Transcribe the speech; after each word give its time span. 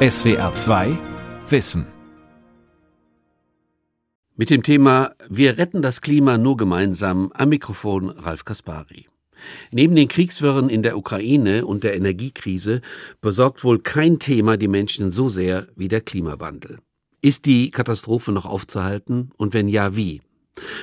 SWR 0.00 0.54
2 0.54 0.96
Wissen. 1.48 1.84
Mit 4.36 4.48
dem 4.48 4.62
Thema 4.62 5.10
Wir 5.28 5.58
retten 5.58 5.82
das 5.82 6.00
Klima 6.00 6.38
nur 6.38 6.56
gemeinsam 6.56 7.32
am 7.34 7.48
Mikrofon 7.48 8.10
Ralf 8.10 8.44
Kaspari. 8.44 9.08
Neben 9.72 9.96
den 9.96 10.06
Kriegswirren 10.06 10.68
in 10.68 10.84
der 10.84 10.96
Ukraine 10.96 11.66
und 11.66 11.82
der 11.82 11.96
Energiekrise 11.96 12.80
besorgt 13.20 13.64
wohl 13.64 13.80
kein 13.80 14.20
Thema 14.20 14.56
die 14.56 14.68
Menschen 14.68 15.10
so 15.10 15.28
sehr 15.28 15.66
wie 15.74 15.88
der 15.88 16.02
Klimawandel. 16.02 16.78
Ist 17.20 17.44
die 17.46 17.72
Katastrophe 17.72 18.30
noch 18.30 18.46
aufzuhalten 18.46 19.32
und 19.36 19.52
wenn 19.52 19.66
ja, 19.66 19.96
wie? 19.96 20.20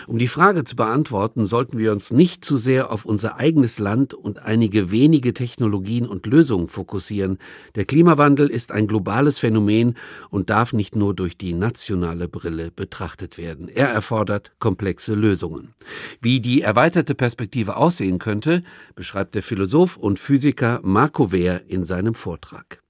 Um 0.07 0.17
die 0.17 0.27
Frage 0.27 0.63
zu 0.63 0.75
beantworten, 0.75 1.45
sollten 1.45 1.77
wir 1.77 1.91
uns 1.91 2.11
nicht 2.11 2.45
zu 2.45 2.57
sehr 2.57 2.91
auf 2.91 3.05
unser 3.05 3.37
eigenes 3.37 3.79
Land 3.79 4.13
und 4.13 4.39
einige 4.39 4.91
wenige 4.91 5.33
Technologien 5.33 6.07
und 6.07 6.25
Lösungen 6.25 6.67
fokussieren. 6.67 7.39
Der 7.75 7.85
Klimawandel 7.85 8.49
ist 8.49 8.71
ein 8.71 8.87
globales 8.87 9.39
Phänomen 9.39 9.95
und 10.29 10.49
darf 10.49 10.73
nicht 10.73 10.95
nur 10.95 11.13
durch 11.13 11.37
die 11.37 11.53
nationale 11.53 12.27
Brille 12.27 12.71
betrachtet 12.71 13.37
werden. 13.37 13.67
Er 13.67 13.89
erfordert 13.89 14.51
komplexe 14.59 15.15
Lösungen. 15.15 15.73
Wie 16.21 16.39
die 16.39 16.61
erweiterte 16.61 17.15
Perspektive 17.15 17.77
aussehen 17.77 18.19
könnte, 18.19 18.63
beschreibt 18.95 19.35
der 19.35 19.43
Philosoph 19.43 19.97
und 19.97 20.19
Physiker 20.19 20.79
Marco 20.83 21.31
Wehr 21.31 21.63
in 21.67 21.83
seinem 21.83 22.13
Vortrag. 22.13 22.81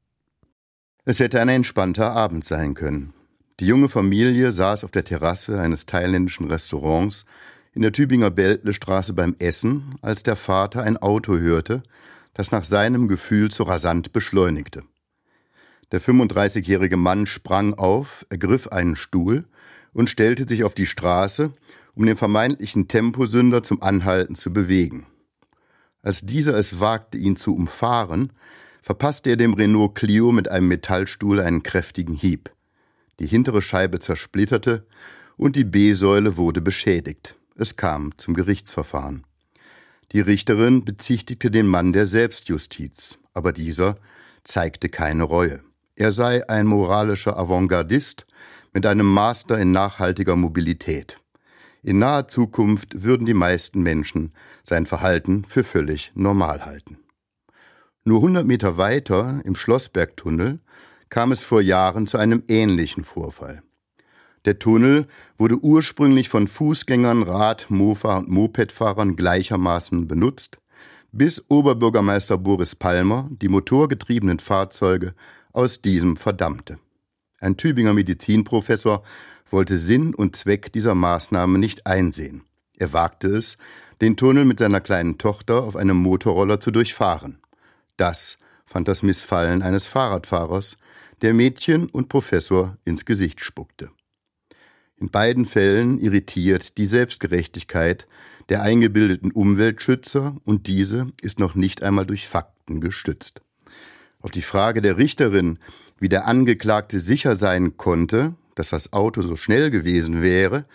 Es 1.06 1.20
hätte 1.20 1.40
ein 1.40 1.50
entspannter 1.50 2.12
Abend 2.12 2.44
sein 2.44 2.74
können. 2.74 3.14
Die 3.62 3.68
junge 3.68 3.88
Familie 3.88 4.52
saß 4.52 4.84
auf 4.84 4.92
der 4.92 5.06
Terrasse 5.06 5.62
eines 5.62 5.86
thailändischen 5.86 6.48
Restaurants 6.48 7.26
in 7.74 7.84
der 7.84 7.94
Tübinger 7.94 8.30
Beltlestraße 8.30 9.14
beim 9.14 9.34
Essen, 9.40 9.96
als 10.02 10.24
der 10.24 10.36
Vater 10.36 10.84
ein 10.84 10.98
Auto 10.98 11.38
hörte, 11.38 11.82
das 12.34 12.52
nach 12.52 12.66
seinem 12.66 13.08
Gefühl 13.08 13.52
so 13.52 13.64
rasant 13.64 14.12
beschleunigte. 14.12 14.84
Der 15.94 16.02
35-jährige 16.02 16.98
Mann 16.98 17.28
sprang 17.28 17.74
auf, 17.76 18.26
ergriff 18.30 18.68
einen 18.68 18.98
Stuhl 18.98 19.46
und 19.94 20.10
stellte 20.10 20.46
sich 20.50 20.66
auf 20.66 20.76
die 20.76 20.88
Straße, 20.88 21.54
um 21.96 22.06
den 22.06 22.18
vermeintlichen 22.18 22.90
Temposünder 22.90 23.64
zum 23.64 23.82
Anhalten 23.82 24.36
zu 24.36 24.52
bewegen. 24.52 25.06
Als 26.02 26.22
dieser 26.22 26.58
es 26.58 26.82
wagte, 26.82 27.18
ihn 27.18 27.38
zu 27.38 27.56
umfahren, 27.56 28.34
verpasste 28.82 29.30
er 29.30 29.38
dem 29.38 29.54
Renault 29.54 29.96
Clio 29.96 30.34
mit 30.34 30.52
einem 30.52 30.68
Metallstuhl 30.68 31.40
einen 31.40 31.64
kräftigen 31.64 32.16
Hieb 32.16 32.52
die 33.20 33.28
hintere 33.28 33.62
Scheibe 33.62 34.00
zersplitterte 34.00 34.86
und 35.38 35.56
die 35.56 35.64
B-Säule 35.64 36.38
wurde 36.38 36.62
beschädigt. 36.62 37.36
Es 37.56 37.76
kam 37.76 38.12
zum 38.18 38.34
Gerichtsverfahren. 38.34 39.26
Die 40.12 40.20
Richterin 40.20 40.86
bezichtigte 40.86 41.52
den 41.52 41.68
Mann 41.68 41.94
der 41.94 42.08
Selbstjustiz, 42.08 43.18
aber 43.34 43.52
dieser 43.52 43.98
zeigte 44.44 44.90
keine 44.90 45.24
Reue. 45.24 45.62
Er 45.96 46.12
sei 46.12 46.48
ein 46.50 46.68
moralischer 46.68 47.38
Avantgardist 47.38 48.26
mit 48.74 48.86
einem 48.86 49.08
Master 49.08 49.58
in 49.58 49.72
nachhaltiger 49.72 50.36
Mobilität. 50.36 51.18
In 51.82 52.00
naher 52.00 52.28
Zukunft 52.28 53.04
würden 53.04 53.26
die 53.26 53.34
meisten 53.34 53.82
Menschen 53.82 54.34
sein 54.64 54.86
Verhalten 54.86 55.46
für 55.46 55.64
völlig 55.64 56.12
normal 56.16 56.66
halten. 56.66 56.98
Nur 58.04 58.18
100 58.18 58.46
Meter 58.46 58.78
weiter 58.78 59.42
im 59.46 59.56
Schlossbergtunnel 59.56 60.60
kam 61.10 61.32
es 61.32 61.44
vor 61.44 61.62
Jahren 61.62 62.08
zu 62.08 62.18
einem 62.18 62.44
ähnlichen 62.48 63.04
Vorfall. 63.04 63.62
Der 64.46 64.60
Tunnel 64.60 65.08
wurde 65.38 65.58
ursprünglich 65.58 66.30
von 66.30 66.48
Fußgängern, 66.48 67.24
Rad-, 67.24 67.68
Mofa- 67.70 68.18
und 68.18 68.30
Mopedfahrern 68.30 69.16
gleichermaßen 69.16 70.08
benutzt, 70.08 70.60
bis 71.12 71.44
Oberbürgermeister 71.50 72.38
Boris 72.38 72.76
Palmer 72.76 73.30
die 73.42 73.48
motorgetriebenen 73.48 74.40
Fahrzeuge 74.40 75.16
aus 75.54 75.82
diesem 75.82 76.18
verdammte. 76.18 76.78
Ein 77.40 77.58
Tübinger 77.58 77.94
Medizinprofessor 77.94 79.04
wollte 79.50 79.78
Sinn 79.78 80.14
und 80.14 80.36
Zweck 80.36 80.72
dieser 80.74 80.96
Maßnahme 80.96 81.58
nicht 81.58 81.88
einsehen. 81.88 82.44
Er 82.78 82.94
wagte 82.94 83.28
es, 83.28 83.58
den 84.02 84.18
Tunnel 84.18 84.46
mit 84.46 84.60
seiner 84.60 84.82
kleinen 84.82 85.18
Tochter 85.18 85.64
auf 85.64 85.76
einem 85.76 85.98
Motorroller 85.98 86.60
zu 86.60 86.72
durchfahren. 86.72 87.40
Das 87.98 88.38
fand 88.66 88.88
das 88.88 89.04
Missfallen 89.04 89.62
eines 89.62 89.88
Fahrradfahrers, 89.88 90.78
der 91.22 91.34
Mädchen 91.34 91.88
und 91.88 92.10
Professor 92.10 92.78
ins 92.86 93.06
Gesicht 93.06 93.42
spuckte. 93.42 93.90
In 94.98 95.10
beiden 95.10 95.46
Fällen 95.46 96.00
irritiert 96.00 96.78
die 96.78 96.86
Selbstgerechtigkeit 96.86 98.08
der 98.50 98.62
eingebildeten 98.62 99.32
Umweltschützer 99.32 100.36
und 100.46 100.68
diese 100.68 101.08
ist 101.22 101.40
noch 101.40 101.56
nicht 101.56 101.84
einmal 101.84 102.06
durch 102.06 102.28
Fakten 102.28 102.80
gestützt. 102.80 103.42
Auf 104.20 104.32
die 104.32 104.42
Frage 104.42 104.82
der 104.82 104.98
Richterin, 104.98 105.60
wie 106.00 106.10
der 106.10 106.28
Angeklagte 106.28 107.00
sicher 107.00 107.36
sein 107.36 107.78
konnte, 107.78 108.36
dass 108.56 108.70
das 108.70 108.94
Auto 108.94 109.22
so 109.22 109.36
schnell 109.36 109.70
gewesen 109.70 110.22
wäre, 110.22 110.66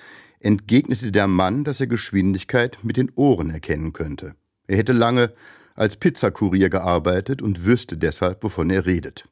entgegnete 0.40 1.12
der 1.12 1.26
Mann, 1.26 1.64
dass 1.64 1.80
er 1.80 1.86
Geschwindigkeit 1.86 2.78
mit 2.82 2.96
den 2.96 3.10
Ohren 3.14 3.50
erkennen 3.50 3.92
könnte. 3.92 4.34
Er 4.66 4.76
hätte 4.76 4.92
lange 4.92 5.32
als 5.74 5.96
Pizzakurier 5.96 6.68
gearbeitet 6.70 7.42
und 7.42 7.64
wüsste 7.64 7.96
deshalb, 7.96 8.42
wovon 8.42 8.70
er 8.70 8.86
redet. 8.86 9.28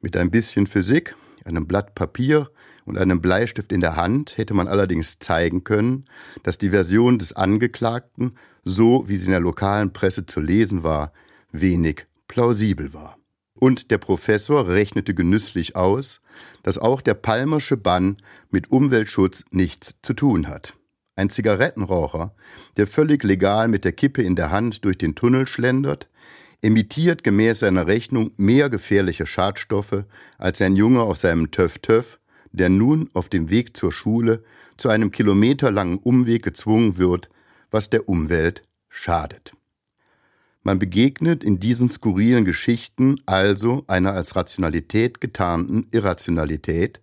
Mit 0.00 0.16
ein 0.16 0.30
bisschen 0.30 0.66
Physik, 0.66 1.14
einem 1.44 1.66
Blatt 1.66 1.94
Papier 1.94 2.50
und 2.86 2.96
einem 2.96 3.20
Bleistift 3.20 3.70
in 3.70 3.82
der 3.82 3.96
Hand 3.96 4.38
hätte 4.38 4.54
man 4.54 4.66
allerdings 4.66 5.18
zeigen 5.18 5.62
können, 5.62 6.06
dass 6.42 6.56
die 6.56 6.70
Version 6.70 7.18
des 7.18 7.34
Angeklagten, 7.34 8.36
so 8.64 9.08
wie 9.08 9.16
sie 9.16 9.26
in 9.26 9.32
der 9.32 9.40
lokalen 9.40 9.92
Presse 9.92 10.24
zu 10.24 10.40
lesen 10.40 10.82
war, 10.82 11.12
wenig 11.52 12.06
plausibel 12.28 12.94
war. 12.94 13.18
Und 13.54 13.90
der 13.90 13.98
Professor 13.98 14.68
rechnete 14.68 15.12
genüsslich 15.12 15.76
aus, 15.76 16.22
dass 16.62 16.78
auch 16.78 17.02
der 17.02 17.14
Palmersche 17.14 17.76
Bann 17.76 18.16
mit 18.50 18.70
Umweltschutz 18.70 19.44
nichts 19.50 19.96
zu 20.00 20.14
tun 20.14 20.48
hat. 20.48 20.74
Ein 21.14 21.28
Zigarettenraucher, 21.28 22.34
der 22.78 22.86
völlig 22.86 23.22
legal 23.22 23.68
mit 23.68 23.84
der 23.84 23.92
Kippe 23.92 24.22
in 24.22 24.34
der 24.34 24.50
Hand 24.50 24.82
durch 24.86 24.96
den 24.96 25.14
Tunnel 25.14 25.46
schlendert, 25.46 26.08
emittiert 26.62 27.24
gemäß 27.24 27.60
seiner 27.60 27.86
Rechnung 27.86 28.32
mehr 28.36 28.68
gefährliche 28.68 29.26
Schadstoffe 29.26 30.04
als 30.38 30.60
ein 30.60 30.76
Junge 30.76 31.02
auf 31.02 31.18
seinem 31.18 31.50
Töff-Töff, 31.50 32.18
der 32.52 32.68
nun 32.68 33.08
auf 33.14 33.28
dem 33.28 33.50
Weg 33.50 33.76
zur 33.76 33.92
Schule 33.92 34.42
zu 34.76 34.88
einem 34.88 35.10
kilometerlangen 35.10 35.98
Umweg 35.98 36.42
gezwungen 36.42 36.98
wird, 36.98 37.30
was 37.70 37.90
der 37.90 38.08
Umwelt 38.08 38.62
schadet. 38.88 39.54
Man 40.62 40.78
begegnet 40.78 41.42
in 41.42 41.58
diesen 41.58 41.88
skurrilen 41.88 42.44
Geschichten 42.44 43.20
also 43.24 43.84
einer 43.86 44.12
als 44.12 44.36
Rationalität 44.36 45.20
getarnten 45.20 45.86
Irrationalität, 45.90 47.00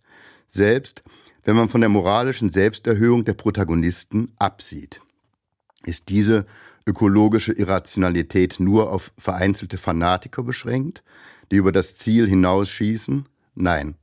selbst 0.48 1.04
wenn 1.44 1.56
man 1.56 1.70
von 1.70 1.82
der 1.82 1.90
moralischen 1.90 2.52
Selbsterhöhung 2.52 3.26
der 3.26 3.34
Protagonisten 3.34 4.34
absieht. 4.38 5.02
Ist 5.86 6.10
diese 6.10 6.46
ökologische 6.88 7.54
Irrationalität 7.54 8.60
nur 8.60 8.92
auf 8.92 9.12
vereinzelte 9.18 9.78
Fanatiker 9.78 10.44
beschränkt, 10.44 11.04
die 11.52 11.58
über 11.58 11.72
das 11.72 11.98
Ziel 11.98 12.28
hinausschießen? 12.28 13.28
Nein. 13.56 13.96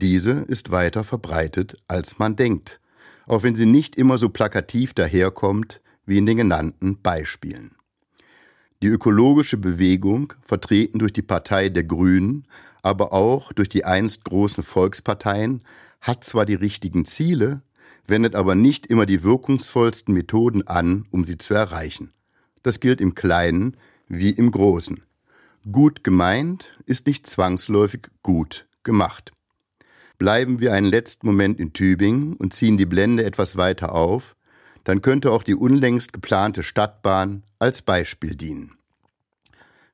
Diese 0.00 0.32
ist 0.32 0.70
weiter 0.70 1.04
verbreitet, 1.04 1.76
als 1.88 2.18
man 2.18 2.36
denkt, 2.36 2.80
auch 3.26 3.42
wenn 3.42 3.54
sie 3.54 3.66
nicht 3.66 3.96
immer 3.96 4.18
so 4.18 4.28
plakativ 4.28 4.94
daherkommt 4.94 5.80
wie 6.06 6.18
in 6.18 6.26
den 6.26 6.36
genannten 6.36 7.00
Beispielen. 7.00 7.76
Die 8.82 8.88
ökologische 8.88 9.56
Bewegung, 9.56 10.34
vertreten 10.42 10.98
durch 10.98 11.12
die 11.12 11.22
Partei 11.22 11.68
der 11.68 11.84
Grünen, 11.84 12.46
aber 12.82 13.12
auch 13.12 13.52
durch 13.52 13.68
die 13.68 13.84
einst 13.84 14.24
großen 14.24 14.62
Volksparteien, 14.62 15.62
hat 16.00 16.24
zwar 16.24 16.44
die 16.44 16.54
richtigen 16.54 17.06
Ziele, 17.06 17.62
wendet 18.06 18.34
aber 18.34 18.54
nicht 18.54 18.86
immer 18.86 19.06
die 19.06 19.22
wirkungsvollsten 19.22 20.14
Methoden 20.14 20.66
an, 20.66 21.06
um 21.10 21.24
sie 21.24 21.38
zu 21.38 21.54
erreichen. 21.54 22.12
Das 22.62 22.80
gilt 22.80 23.00
im 23.00 23.14
Kleinen 23.14 23.76
wie 24.08 24.30
im 24.30 24.50
Großen. 24.50 25.02
Gut 25.70 26.04
gemeint 26.04 26.78
ist 26.86 27.06
nicht 27.06 27.26
zwangsläufig 27.26 28.08
gut 28.22 28.66
gemacht. 28.82 29.32
Bleiben 30.18 30.60
wir 30.60 30.72
einen 30.72 30.86
letzten 30.86 31.26
Moment 31.26 31.58
in 31.58 31.72
Tübingen 31.72 32.34
und 32.34 32.54
ziehen 32.54 32.78
die 32.78 32.86
Blende 32.86 33.24
etwas 33.24 33.56
weiter 33.56 33.92
auf, 33.92 34.36
dann 34.84 35.02
könnte 35.02 35.32
auch 35.32 35.42
die 35.42 35.54
unlängst 35.54 36.12
geplante 36.12 36.62
Stadtbahn 36.62 37.42
als 37.58 37.82
Beispiel 37.82 38.34
dienen. 38.34 38.76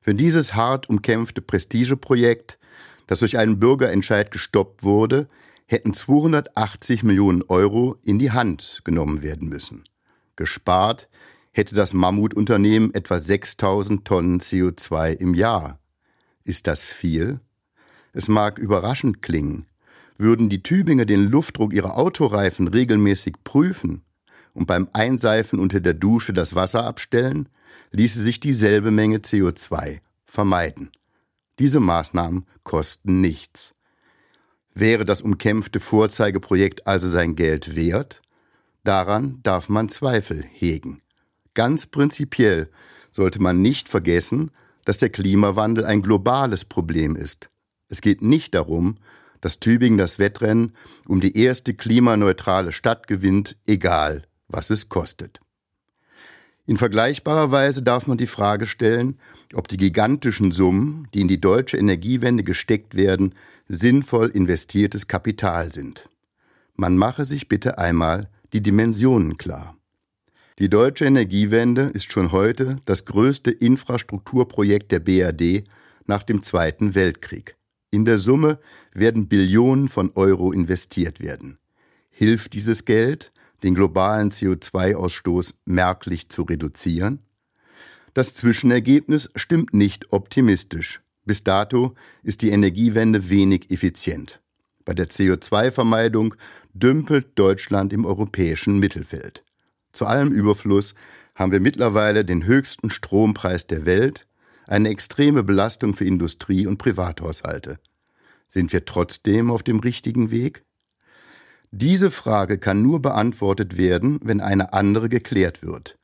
Für 0.01 0.13
dieses 0.13 0.53
hart 0.55 0.89
umkämpfte 0.89 1.41
Prestigeprojekt, 1.41 2.59
das 3.07 3.19
durch 3.19 3.37
einen 3.37 3.59
Bürgerentscheid 3.59 4.31
gestoppt 4.31 4.83
wurde, 4.83 5.27
hätten 5.71 5.93
280 5.93 7.03
Millionen 7.03 7.43
Euro 7.43 7.95
in 8.03 8.19
die 8.19 8.31
Hand 8.31 8.81
genommen 8.83 9.21
werden 9.21 9.47
müssen. 9.47 9.83
Gespart 10.35 11.07
hätte 11.51 11.75
das 11.75 11.93
Mammutunternehmen 11.93 12.93
etwa 12.93 13.19
6000 13.19 14.03
Tonnen 14.03 14.41
CO2 14.41 15.13
im 15.13 15.33
Jahr. 15.33 15.79
Ist 16.43 16.67
das 16.67 16.85
viel? 16.85 17.39
Es 18.11 18.27
mag 18.27 18.59
überraschend 18.59 19.21
klingen. 19.21 19.65
Würden 20.17 20.49
die 20.49 20.61
Tübinger 20.61 21.05
den 21.05 21.29
Luftdruck 21.29 21.73
ihrer 21.73 21.97
Autoreifen 21.97 22.67
regelmäßig 22.67 23.35
prüfen 23.45 24.03
und 24.53 24.67
beim 24.67 24.89
Einseifen 24.91 25.57
unter 25.57 25.79
der 25.79 25.93
Dusche 25.93 26.33
das 26.33 26.53
Wasser 26.53 26.83
abstellen, 26.83 27.47
ließe 27.91 28.21
sich 28.21 28.41
dieselbe 28.41 28.91
Menge 28.91 29.19
CO2 29.19 29.99
vermeiden. 30.25 30.91
Diese 31.59 31.79
Maßnahmen 31.79 32.45
kosten 32.63 33.21
nichts. 33.21 33.73
Wäre 34.73 35.05
das 35.05 35.21
umkämpfte 35.21 35.79
Vorzeigeprojekt 35.79 36.87
also 36.87 37.07
sein 37.07 37.35
Geld 37.35 37.75
wert? 37.75 38.21
Daran 38.83 39.39
darf 39.43 39.69
man 39.69 39.89
Zweifel 39.89 40.43
hegen. 40.43 41.01
Ganz 41.53 41.85
prinzipiell 41.85 42.69
sollte 43.11 43.41
man 43.41 43.61
nicht 43.61 43.89
vergessen, 43.89 44.51
dass 44.85 44.97
der 44.97 45.09
Klimawandel 45.09 45.85
ein 45.85 46.01
globales 46.01 46.65
Problem 46.65 47.15
ist. 47.15 47.49
Es 47.89 48.01
geht 48.01 48.21
nicht 48.21 48.55
darum, 48.55 48.97
dass 49.41 49.59
Tübingen 49.59 49.97
das 49.97 50.17
Wettrennen 50.17 50.75
um 51.07 51.19
die 51.19 51.37
erste 51.37 51.73
klimaneutrale 51.73 52.71
Stadt 52.71 53.07
gewinnt, 53.07 53.57
egal 53.67 54.23
was 54.47 54.69
es 54.69 54.89
kostet. 54.89 55.39
In 56.65 56.77
vergleichbarer 56.77 57.51
Weise 57.51 57.83
darf 57.83 58.07
man 58.07 58.17
die 58.17 58.27
Frage 58.27 58.65
stellen, 58.65 59.19
ob 59.53 59.67
die 59.67 59.77
gigantischen 59.77 60.51
Summen, 60.51 61.07
die 61.13 61.21
in 61.21 61.27
die 61.27 61.41
deutsche 61.41 61.77
Energiewende 61.77 62.43
gesteckt 62.43 62.95
werden, 62.95 63.33
sinnvoll 63.73 64.27
investiertes 64.29 65.07
Kapital 65.07 65.71
sind. 65.71 66.09
Man 66.75 66.97
mache 66.97 67.23
sich 67.23 67.47
bitte 67.47 67.77
einmal 67.77 68.29
die 68.51 68.61
Dimensionen 68.61 69.37
klar. 69.37 69.77
Die 70.59 70.69
deutsche 70.69 71.05
Energiewende 71.05 71.83
ist 71.83 72.11
schon 72.11 72.33
heute 72.33 72.75
das 72.85 73.05
größte 73.05 73.49
Infrastrukturprojekt 73.49 74.91
der 74.91 74.99
BRD 74.99 75.63
nach 76.05 76.23
dem 76.23 76.41
Zweiten 76.41 76.95
Weltkrieg. 76.95 77.55
In 77.91 78.03
der 78.03 78.17
Summe 78.17 78.59
werden 78.93 79.29
Billionen 79.29 79.87
von 79.87 80.11
Euro 80.15 80.51
investiert 80.51 81.21
werden. 81.21 81.57
Hilft 82.09 82.53
dieses 82.53 82.83
Geld, 82.83 83.31
den 83.63 83.73
globalen 83.73 84.31
CO2-Ausstoß 84.31 85.55
merklich 85.65 86.27
zu 86.29 86.43
reduzieren? 86.43 87.19
Das 88.13 88.35
Zwischenergebnis 88.35 89.29
stimmt 89.35 89.73
nicht 89.73 90.11
optimistisch. 90.11 91.01
Bis 91.25 91.43
dato 91.43 91.95
ist 92.23 92.41
die 92.41 92.49
Energiewende 92.49 93.29
wenig 93.29 93.71
effizient. 93.71 94.41
Bei 94.85 94.93
der 94.93 95.09
CO2-Vermeidung 95.09 96.35
dümpelt 96.73 97.37
Deutschland 97.37 97.93
im 97.93 98.05
europäischen 98.05 98.79
Mittelfeld. 98.79 99.43
Zu 99.93 100.05
allem 100.05 100.31
Überfluss 100.31 100.95
haben 101.35 101.51
wir 101.51 101.59
mittlerweile 101.59 102.25
den 102.25 102.45
höchsten 102.45 102.89
Strompreis 102.89 103.67
der 103.67 103.85
Welt, 103.85 104.27
eine 104.67 104.89
extreme 104.89 105.43
Belastung 105.43 105.93
für 105.93 106.05
Industrie 106.05 106.65
und 106.65 106.77
Privathaushalte. 106.77 107.79
Sind 108.47 108.73
wir 108.73 108.85
trotzdem 108.85 109.51
auf 109.51 109.63
dem 109.63 109.79
richtigen 109.79 110.31
Weg? 110.31 110.65
Diese 111.71 112.11
Frage 112.11 112.57
kann 112.57 112.81
nur 112.81 113.01
beantwortet 113.01 113.77
werden, 113.77 114.19
wenn 114.23 114.41
eine 114.41 114.73
andere 114.73 115.07
geklärt 115.07 115.63
wird. 115.63 115.97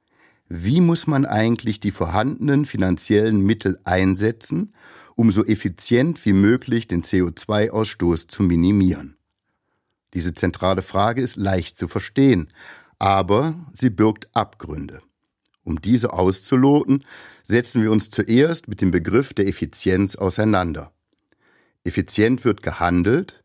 Wie 0.48 0.80
muss 0.80 1.08
man 1.08 1.26
eigentlich 1.26 1.82
die 1.82 1.92
vorhandenen 1.92 2.66
finanziellen 2.66 3.46
Mittel 3.46 3.80
einsetzen, 3.84 4.74
um 5.18 5.32
so 5.32 5.44
effizient 5.44 6.24
wie 6.26 6.32
möglich 6.32 6.88
den 6.88 7.02
CO2-Ausstoß 7.02 8.28
zu 8.28 8.44
minimieren? 8.44 9.18
Diese 10.14 10.36
zentrale 10.36 10.84
Frage 10.84 11.22
ist 11.22 11.36
leicht 11.36 11.78
zu 11.78 11.88
verstehen, 11.88 12.50
aber 13.00 13.56
sie 13.74 13.90
birgt 13.90 14.30
Abgründe. 14.36 15.00
Um 15.64 15.82
diese 15.82 16.14
auszuloten, 16.14 17.04
setzen 17.44 17.82
wir 17.82 17.92
uns 17.92 18.12
zuerst 18.12 18.68
mit 18.68 18.80
dem 18.80 18.92
Begriff 18.92 19.34
der 19.34 19.48
Effizienz 19.48 20.16
auseinander. 20.16 20.94
Effizient 21.84 22.46
wird 22.46 22.62
gehandelt, 22.62 23.42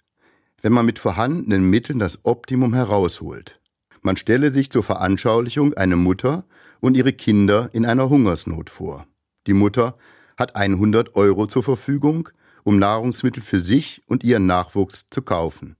wenn 0.60 0.74
man 0.74 0.86
mit 0.86 0.98
vorhandenen 0.98 1.68
Mitteln 1.68 1.98
das 1.98 2.24
Optimum 2.24 2.74
herausholt. 2.74 3.60
Man 4.02 4.18
stelle 4.18 4.52
sich 4.52 4.70
zur 4.70 4.82
Veranschaulichung 4.82 5.72
eine 5.74 5.96
Mutter 5.96 6.44
und 6.80 6.96
ihre 6.96 7.14
Kinder 7.14 7.70
in 7.72 7.86
einer 7.86 8.10
Hungersnot 8.10 8.68
vor. 8.68 9.06
Die 9.46 9.54
Mutter 9.54 9.96
hat 10.42 10.56
100 10.56 11.14
Euro 11.14 11.46
zur 11.46 11.62
Verfügung, 11.62 12.28
um 12.64 12.80
Nahrungsmittel 12.80 13.42
für 13.42 13.60
sich 13.60 14.02
und 14.08 14.24
ihren 14.24 14.46
Nachwuchs 14.46 15.08
zu 15.08 15.22
kaufen. 15.22 15.76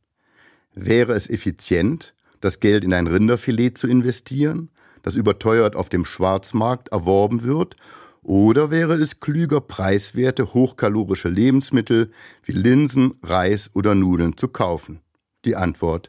Wäre 0.73 1.15
es 1.15 1.29
effizient, 1.29 2.15
das 2.41 2.61
Geld 2.61 2.85
in 2.85 2.95
ein 2.95 3.09
Rinderfilet 3.09 3.77
zu 3.77 3.89
investieren, 3.89 4.71
das 5.03 5.17
überteuert 5.17 5.75
auf 5.75 5.89
dem 5.89 6.05
Schwarzmarkt 6.05 6.91
erworben 6.91 7.43
wird, 7.43 7.75
oder 8.23 8.71
wäre 8.71 8.95
es 8.95 9.19
klüger, 9.19 9.61
preiswerte, 9.61 10.55
hochkalorische 10.55 11.29
Lebensmittel 11.29 12.13
wie 12.45 12.53
Linsen, 12.53 13.15
Reis 13.21 13.69
oder 13.75 13.97
Nudeln 13.97 14.37
zu 14.37 14.47
kaufen? 14.47 15.01
Die 15.45 15.57
Antwort 15.57 16.07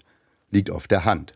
liegt 0.51 0.69
auf 0.69 0.87
der 0.87 1.05
Hand. 1.05 1.33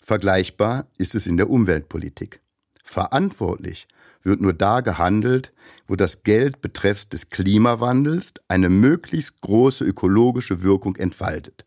Vergleichbar 0.00 0.86
ist 0.96 1.14
es 1.14 1.26
in 1.26 1.36
der 1.36 1.50
Umweltpolitik. 1.50 2.40
Verantwortlich 2.82 3.86
wird 4.22 4.40
nur 4.40 4.52
da 4.52 4.80
gehandelt, 4.80 5.52
wo 5.86 5.96
das 5.96 6.22
Geld 6.22 6.60
betreffs 6.60 7.08
des 7.08 7.28
Klimawandels 7.30 8.34
eine 8.48 8.68
möglichst 8.68 9.40
große 9.40 9.84
ökologische 9.84 10.62
Wirkung 10.62 10.96
entfaltet. 10.96 11.66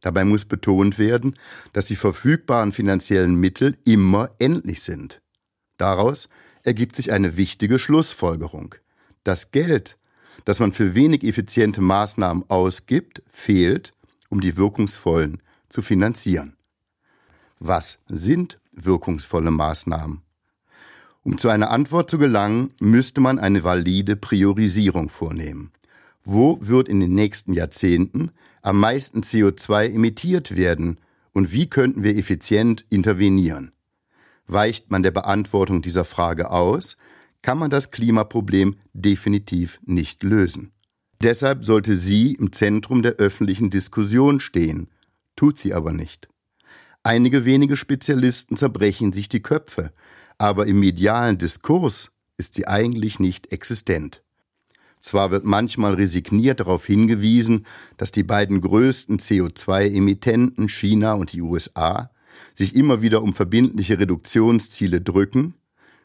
Dabei 0.00 0.24
muss 0.24 0.46
betont 0.46 0.98
werden, 0.98 1.34
dass 1.72 1.86
die 1.86 1.96
verfügbaren 1.96 2.72
finanziellen 2.72 3.36
Mittel 3.36 3.76
immer 3.84 4.30
endlich 4.38 4.82
sind. 4.82 5.20
Daraus 5.76 6.28
ergibt 6.62 6.96
sich 6.96 7.12
eine 7.12 7.36
wichtige 7.36 7.78
Schlussfolgerung. 7.78 8.74
Das 9.24 9.50
Geld, 9.50 9.98
das 10.44 10.58
man 10.58 10.72
für 10.72 10.94
wenig 10.94 11.22
effiziente 11.22 11.82
Maßnahmen 11.82 12.44
ausgibt, 12.48 13.22
fehlt, 13.28 13.92
um 14.30 14.40
die 14.40 14.56
wirkungsvollen 14.56 15.42
zu 15.68 15.82
finanzieren. 15.82 16.56
Was 17.58 18.00
sind 18.08 18.56
wirkungsvolle 18.72 19.50
Maßnahmen? 19.50 20.22
Um 21.22 21.36
zu 21.36 21.48
einer 21.50 21.70
Antwort 21.70 22.10
zu 22.10 22.18
gelangen, 22.18 22.70
müsste 22.80 23.20
man 23.20 23.38
eine 23.38 23.62
valide 23.62 24.16
Priorisierung 24.16 25.10
vornehmen. 25.10 25.70
Wo 26.22 26.58
wird 26.60 26.88
in 26.88 27.00
den 27.00 27.14
nächsten 27.14 27.52
Jahrzehnten 27.52 28.30
am 28.62 28.80
meisten 28.80 29.20
CO2 29.20 29.94
emittiert 29.94 30.56
werden 30.56 30.98
und 31.32 31.52
wie 31.52 31.68
könnten 31.68 32.02
wir 32.02 32.16
effizient 32.16 32.84
intervenieren? 32.88 33.72
Weicht 34.46 34.90
man 34.90 35.02
der 35.02 35.10
Beantwortung 35.10 35.82
dieser 35.82 36.04
Frage 36.04 36.50
aus, 36.50 36.96
kann 37.42 37.58
man 37.58 37.70
das 37.70 37.90
Klimaproblem 37.90 38.76
definitiv 38.92 39.78
nicht 39.84 40.22
lösen. 40.22 40.72
Deshalb 41.22 41.64
sollte 41.64 41.96
sie 41.96 42.32
im 42.32 42.52
Zentrum 42.52 43.02
der 43.02 43.12
öffentlichen 43.12 43.70
Diskussion 43.70 44.40
stehen, 44.40 44.88
tut 45.36 45.58
sie 45.58 45.74
aber 45.74 45.92
nicht. 45.92 46.28
Einige 47.02 47.44
wenige 47.44 47.76
Spezialisten 47.76 48.56
zerbrechen 48.56 49.12
sich 49.12 49.28
die 49.28 49.40
Köpfe, 49.40 49.92
aber 50.40 50.66
im 50.66 50.80
medialen 50.80 51.36
Diskurs 51.36 52.10
ist 52.38 52.54
sie 52.54 52.66
eigentlich 52.66 53.20
nicht 53.20 53.52
existent. 53.52 54.22
Zwar 55.02 55.30
wird 55.30 55.44
manchmal 55.44 55.92
resigniert 55.94 56.60
darauf 56.60 56.86
hingewiesen, 56.86 57.66
dass 57.98 58.10
die 58.10 58.22
beiden 58.22 58.62
größten 58.62 59.18
CO2-Emittenten 59.18 60.70
China 60.70 61.12
und 61.12 61.34
die 61.34 61.42
USA 61.42 62.10
sich 62.54 62.74
immer 62.74 63.02
wieder 63.02 63.22
um 63.22 63.34
verbindliche 63.34 63.98
Reduktionsziele 63.98 65.02
drücken, 65.02 65.56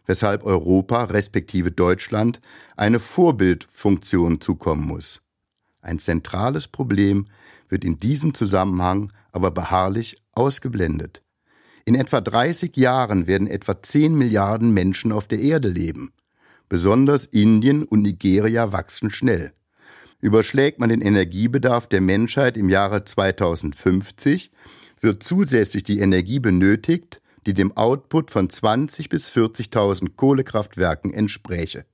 weshalb 0.06 0.44
Europa 0.44 1.06
respektive 1.06 1.72
Deutschland 1.72 2.42
eine 2.76 3.00
Vorbildfunktion 3.00 4.42
zukommen 4.42 4.86
muss. 4.86 5.22
Ein 5.82 5.98
zentrales 5.98 6.68
Problem 6.68 7.28
wird 7.70 7.86
in 7.86 8.00
diesem 8.00 8.34
Zusammenhang 8.34 9.14
aber 9.32 9.52
beharrlich 9.52 10.18
ausgeblendet. 10.34 11.25
In 11.88 11.94
etwa 11.94 12.20
30 12.20 12.76
Jahren 12.78 13.28
werden 13.28 13.48
etwa 13.48 13.80
10 13.80 14.16
Milliarden 14.16 14.74
Menschen 14.74 15.12
auf 15.12 15.28
der 15.28 15.40
Erde 15.40 15.70
leben. 15.70 16.14
Besonders 16.68 17.28
Indien 17.28 17.84
und 17.84 18.02
Nigeria 18.02 18.72
wachsen 18.72 19.12
schnell. 19.12 19.54
Überschlägt 20.20 20.80
man 20.80 20.90
den 20.90 21.02
Energiebedarf 21.02 21.86
der 21.86 22.02
Menschheit 22.02 22.58
im 22.58 22.72
Jahre 22.72 23.04
2050, 23.04 24.52
wird 25.00 25.22
zusätzlich 25.22 25.84
die 25.84 26.00
Energie 26.00 26.40
benötigt, 26.40 27.22
die 27.46 27.54
dem 27.54 27.78
Output 27.78 28.32
von 28.32 28.50
20 28.50 29.10
bis 29.10 29.30
40.000 29.30 30.16
Kohlekraftwerken 30.16 31.14
entspräche. 31.14 31.86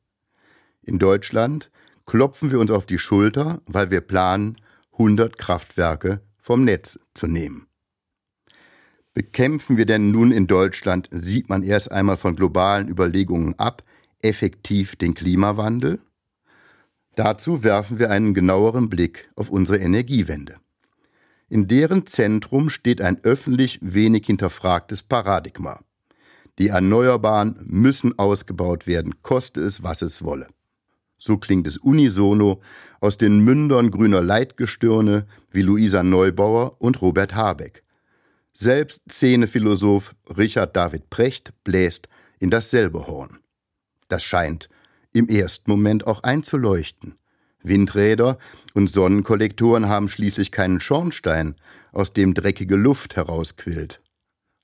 In 0.84 1.00
Deutschland 1.00 1.70
klopfen 2.06 2.50
wir 2.50 2.60
uns 2.60 2.72
auf 2.72 2.86
die 2.86 3.00
Schulter, 3.00 3.62
weil 3.66 3.92
wir 3.92 4.00
planen, 4.00 4.56
100 4.94 5.38
Kraftwerke 5.38 6.22
vom 6.38 6.64
Netz 6.64 6.98
zu 7.14 7.28
nehmen. 7.28 7.68
Bekämpfen 9.14 9.78
wir 9.78 9.86
denn 9.86 10.12
nun 10.12 10.32
in 10.32 10.48
Deutschland, 10.48 11.10
sieht 11.12 11.50
man 11.50 11.64
erst 11.64 11.92
einmal 11.92 12.18
von 12.18 12.36
globalen 12.36 12.88
Überlegungen 12.88 13.60
ab, 13.60 13.84
effektiv 14.22 14.96
den 14.96 15.14
Klimawandel? 15.14 16.00
Dazu 17.16 17.64
werfen 17.64 18.00
wir 18.00 18.10
einen 18.10 18.34
genaueren 18.34 18.90
Blick 18.90 19.30
auf 19.36 19.50
unsere 19.50 19.80
Energiewende. 19.80 20.56
In 21.50 21.68
deren 21.68 22.06
Zentrum 22.08 22.70
steht 22.70 23.02
ein 23.02 23.22
öffentlich 23.24 23.80
wenig 23.82 24.28
hinterfragtes 24.28 25.04
Paradigma. 25.04 25.82
Die 26.58 26.70
Erneuerbaren 26.70 27.60
müssen 27.66 28.18
ausgebaut 28.18 28.88
werden, 28.88 29.22
koste 29.22 29.62
es, 29.62 29.84
was 29.84 30.02
es 30.02 30.24
wolle. 30.24 30.48
So 31.18 31.38
klingt 31.38 31.68
es 31.68 31.78
unisono 31.78 32.62
aus 33.02 33.18
den 33.18 33.42
Mündern 33.42 33.92
grüner 33.92 34.22
Leitgestirne 34.22 35.28
wie 35.52 35.62
Luisa 35.62 36.02
Neubauer 36.02 36.82
und 36.82 37.02
Robert 37.02 37.36
Habeck. 37.36 37.84
Selbst 38.54 39.02
Szenephilosoph 39.10 40.14
Richard 40.38 40.76
David 40.76 41.10
Precht 41.10 41.54
bläst 41.64 42.10
in 42.40 42.50
dasselbe 42.50 43.08
Horn. 43.08 43.40
Das 44.08 44.24
scheint 44.24 44.70
im 45.14 45.30
ersten 45.30 45.72
Moment 45.72 46.06
auch 46.08 46.24
einzuleuchten. 46.24 47.16
Windräder 47.64 48.38
und 48.74 48.90
Sonnenkollektoren 48.90 49.88
haben 49.88 50.10
schließlich 50.10 50.52
keinen 50.52 50.82
Schornstein, 50.82 51.56
aus 51.92 52.14
dem 52.14 52.34
dreckige 52.34 52.76
Luft 52.76 53.16
herausquillt. 53.16 54.02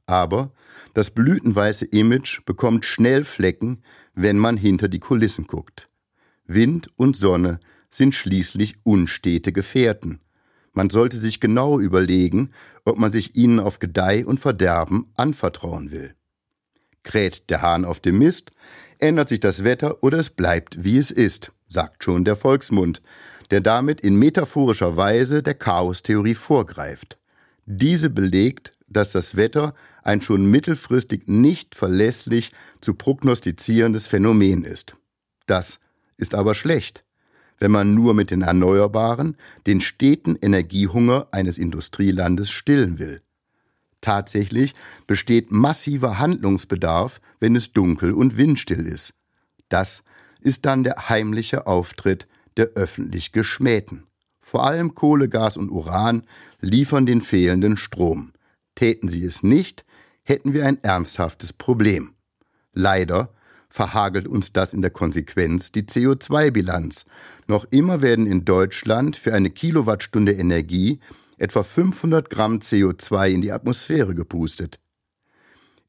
Aber 0.06 0.53
das 0.94 1.12
blütenweiße 1.12 1.86
Image 1.86 2.44
bekommt 2.46 2.86
schnell 2.86 3.24
Flecken, 3.24 3.84
wenn 4.15 4.38
man 4.38 4.58
hinter 4.58 4.88
die 4.88 5.00
Kulissen 5.00 5.46
guckt. 5.46 5.89
Wind 6.46 6.89
und 6.96 7.15
Sonne 7.15 7.60
sind 7.91 8.15
schließlich 8.15 8.75
unstete 8.84 9.51
Gefährten. 9.51 10.22
Man 10.77 10.91
sollte 10.91 11.17
sich 11.17 11.39
genau 11.39 11.79
überlegen, 11.79 12.51
ob 12.86 13.00
man 13.00 13.10
sich 13.10 13.36
ihnen 13.36 13.60
auf 13.60 13.79
Gedeih 13.79 14.24
und 14.24 14.39
Verderben 14.39 15.12
anvertrauen 15.17 15.89
will. 15.89 16.13
Kräht 17.01 17.50
der 17.50 17.63
Hahn 17.63 17.84
auf 17.84 18.00
dem 18.00 18.19
Mist, 18.19 18.51
ändert 19.00 19.27
sich 19.27 19.39
das 19.39 19.63
Wetter 19.63 20.03
oder 20.03 20.19
es 20.19 20.29
bleibt, 20.29 20.84
wie 20.84 21.00
es 21.00 21.10
ist, 21.10 21.51
sagt 21.67 22.03
schon 22.03 22.25
der 22.25 22.36
Volksmund, 22.36 23.01
der 23.50 23.62
damit 23.62 24.01
in 24.01 24.19
metaphorischer 24.19 24.96
Weise 24.96 25.41
der 25.41 25.55
Chaostheorie 25.55 26.36
vorgreift. 26.36 27.17
Diese 27.65 28.12
belegt, 28.12 28.74
dass 28.88 29.13
das 29.13 29.36
Wetter 29.36 29.74
ein 30.03 30.22
schon 30.22 30.46
mittelfristig 30.46 31.27
nicht 31.27 31.74
verlässlich 31.74 32.51
zu 32.81 32.93
prognostizierendes 32.93 34.05
Phänomen 34.05 34.63
ist. 34.63 34.96
Das 35.48 35.79
ist 36.17 36.36
aber 36.36 36.53
schlecht, 36.53 37.03
wenn 37.60 37.72
man 37.72 37.94
nur 37.94 38.14
mit 38.14 38.32
den 38.32 38.42
Erneuerbaren 38.42 39.38
den 39.66 39.82
steten 39.82 40.38
Energiehunger 40.42 41.28
eines 41.32 41.58
Industrielandes 41.58 42.50
stillen 42.52 43.00
will. 43.00 43.22
Tatsächlich 44.02 44.74
besteht 45.08 45.52
massiver 45.52 46.20
Handlungsbedarf, 46.20 47.20
wenn 47.40 47.56
es 47.56 47.74
dunkel 47.74 48.14
und 48.14 48.38
windstill 48.38 48.86
ist. 48.86 49.14
Das 49.70 50.04
ist 50.40 50.66
dann 50.66 50.84
der 50.84 51.10
heimliche 51.10 51.68
Auftritt 51.68 52.28
der 52.58 52.68
öffentlich 52.76 53.32
Geschmähten. 53.32 54.04
Vor 54.40 54.66
allem 54.66 54.96
Kohle, 54.96 55.28
Gas 55.28 55.58
und 55.58 55.70
Uran 55.70 56.24
liefern 56.62 57.06
den 57.06 57.22
fehlenden 57.22 57.76
Strom. 57.76 58.32
Täten 58.76 59.10
sie 59.10 59.24
es 59.26 59.44
nicht, 59.44 59.84
hätten 60.24 60.54
wir 60.54 60.66
ein 60.66 60.82
ernsthaftes 60.84 61.52
Problem. 61.52 62.14
Leider 62.74 63.34
verhagelt 63.77 64.27
uns 64.27 64.51
das 64.51 64.74
in 64.74 64.81
der 64.81 64.91
Konsequenz 64.91 65.72
die 65.72 65.84
CO2-Bilanz. 65.84 67.05
Noch 67.48 67.63
immer 67.65 68.01
werden 68.01 68.25
in 68.27 68.43
Deutschland 68.43 69.15
für 69.15 69.34
eine 69.34 69.51
Kilowattstunde 69.51 70.34
Energie 70.34 71.00
etwa 71.38 71.63
500 71.63 72.29
Gramm 72.29 72.57
CO2 72.57 73.29
in 73.29 73.41
die 73.41 73.51
Atmosphäre 73.51 74.15
gepustet. 74.15 74.79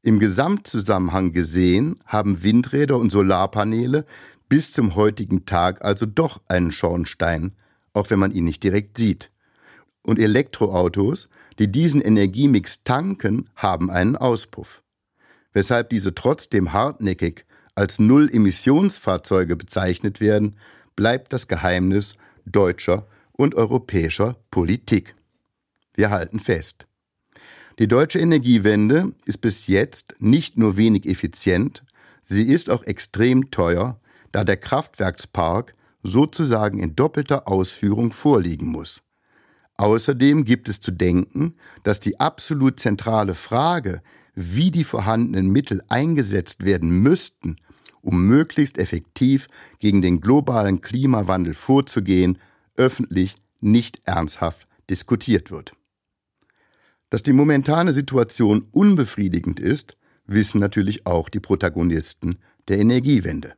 Im 0.03 0.19
Gesamtzusammenhang 0.19 1.33
gesehen 1.33 1.99
haben 2.05 2.43
Windräder 2.43 2.97
und 2.97 3.11
Solarpaneele 3.11 4.05
bis 4.47 4.71
zum 4.71 4.95
heutigen 4.95 5.45
Tag 5.45 5.83
also 5.83 6.05
doch 6.05 6.41
einen 6.47 6.71
Schornstein, 6.71 7.53
auch 7.93 8.11
wenn 8.11 8.19
man 8.19 8.31
ihn 8.31 8.43
nicht 8.43 8.63
direkt 8.63 8.97
sieht. 8.97 9.31
Und 10.03 10.19
Elektroautos 10.19 11.27
die 11.59 11.69
diesen 11.69 12.01
Energiemix 12.01 12.83
tanken, 12.83 13.49
haben 13.55 13.91
einen 13.91 14.15
Auspuff. 14.15 14.81
Weshalb 15.51 15.89
diese 15.89 16.15
trotzdem 16.15 16.71
hartnäckig 16.71 17.45
als 17.79 17.97
Null-Emissionsfahrzeuge 17.97 19.55
bezeichnet 19.55 20.19
werden, 20.19 20.57
bleibt 20.97 21.31
das 21.31 21.47
Geheimnis 21.47 22.13
deutscher 22.45 23.07
und 23.31 23.55
europäischer 23.55 24.35
Politik. 24.51 25.15
Wir 25.93 26.09
halten 26.09 26.41
fest. 26.41 26.87
Die 27.79 27.87
deutsche 27.87 28.19
Energiewende 28.19 29.13
ist 29.23 29.37
bis 29.37 29.67
jetzt 29.67 30.15
nicht 30.19 30.57
nur 30.57 30.75
wenig 30.75 31.05
effizient, 31.05 31.85
sie 32.21 32.43
ist 32.43 32.69
auch 32.69 32.83
extrem 32.83 33.49
teuer, 33.49 33.97
da 34.33 34.43
der 34.43 34.57
Kraftwerkspark 34.57 35.71
sozusagen 36.03 36.79
in 36.79 36.97
doppelter 36.97 37.47
Ausführung 37.47 38.11
vorliegen 38.11 38.67
muss. 38.67 39.03
Außerdem 39.77 40.43
gibt 40.43 40.67
es 40.67 40.81
zu 40.81 40.91
denken, 40.91 41.55
dass 41.83 42.01
die 42.01 42.19
absolut 42.19 42.77
zentrale 42.77 43.35
Frage, 43.35 44.01
wie 44.35 44.69
die 44.69 44.83
vorhandenen 44.83 45.49
Mittel 45.49 45.81
eingesetzt 45.87 46.65
werden 46.65 46.89
müssten, 46.89 47.55
um 48.03 48.27
möglichst 48.27 48.77
effektiv 48.77 49.47
gegen 49.79 50.01
den 50.01 50.21
globalen 50.21 50.81
Klimawandel 50.81 51.53
vorzugehen, 51.53 52.37
öffentlich 52.75 53.35
nicht 53.59 54.01
ernsthaft 54.05 54.67
diskutiert 54.89 55.51
wird. 55.51 55.73
Dass 57.09 57.23
die 57.23 57.33
momentane 57.33 57.93
Situation 57.93 58.67
unbefriedigend 58.71 59.59
ist, 59.59 59.97
wissen 60.25 60.59
natürlich 60.59 61.05
auch 61.05 61.29
die 61.29 61.39
Protagonisten 61.39 62.37
der 62.67 62.77
Energiewende. 62.77 63.53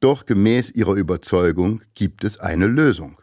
Doch 0.00 0.26
gemäß 0.26 0.70
ihrer 0.70 0.94
Überzeugung 0.94 1.82
gibt 1.94 2.22
es 2.24 2.38
eine 2.38 2.66
Lösung. 2.66 3.20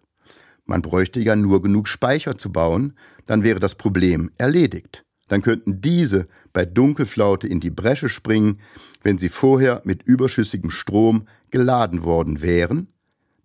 Man 0.65 0.81
bräuchte 0.81 1.19
ja 1.19 1.35
nur 1.35 1.61
genug 1.61 1.87
Speicher 1.87 2.37
zu 2.37 2.51
bauen, 2.51 2.93
dann 3.25 3.43
wäre 3.43 3.59
das 3.59 3.75
Problem 3.75 4.31
erledigt. 4.37 5.05
Dann 5.27 5.41
könnten 5.41 5.81
diese 5.81 6.27
bei 6.51 6.65
Dunkelflaute 6.65 7.47
in 7.47 7.59
die 7.59 7.69
Bresche 7.69 8.09
springen, 8.09 8.59
wenn 9.03 9.17
sie 9.17 9.29
vorher 9.29 9.81
mit 9.85 10.03
überschüssigem 10.03 10.71
Strom 10.71 11.27
geladen 11.51 12.03
worden 12.03 12.41
wären, 12.41 12.87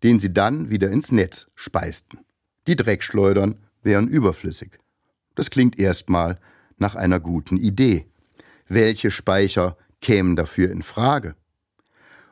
den 0.02 0.20
sie 0.20 0.32
dann 0.32 0.70
wieder 0.70 0.90
ins 0.90 1.12
Netz 1.12 1.48
speisten. 1.54 2.18
Die 2.66 2.76
Dreckschleudern 2.76 3.56
wären 3.82 4.08
überflüssig. 4.08 4.78
Das 5.34 5.50
klingt 5.50 5.78
erstmal 5.78 6.38
nach 6.78 6.94
einer 6.94 7.20
guten 7.20 7.56
Idee. 7.56 8.06
Welche 8.68 9.10
Speicher 9.10 9.76
kämen 10.00 10.36
dafür 10.36 10.70
in 10.70 10.82
Frage? 10.82 11.34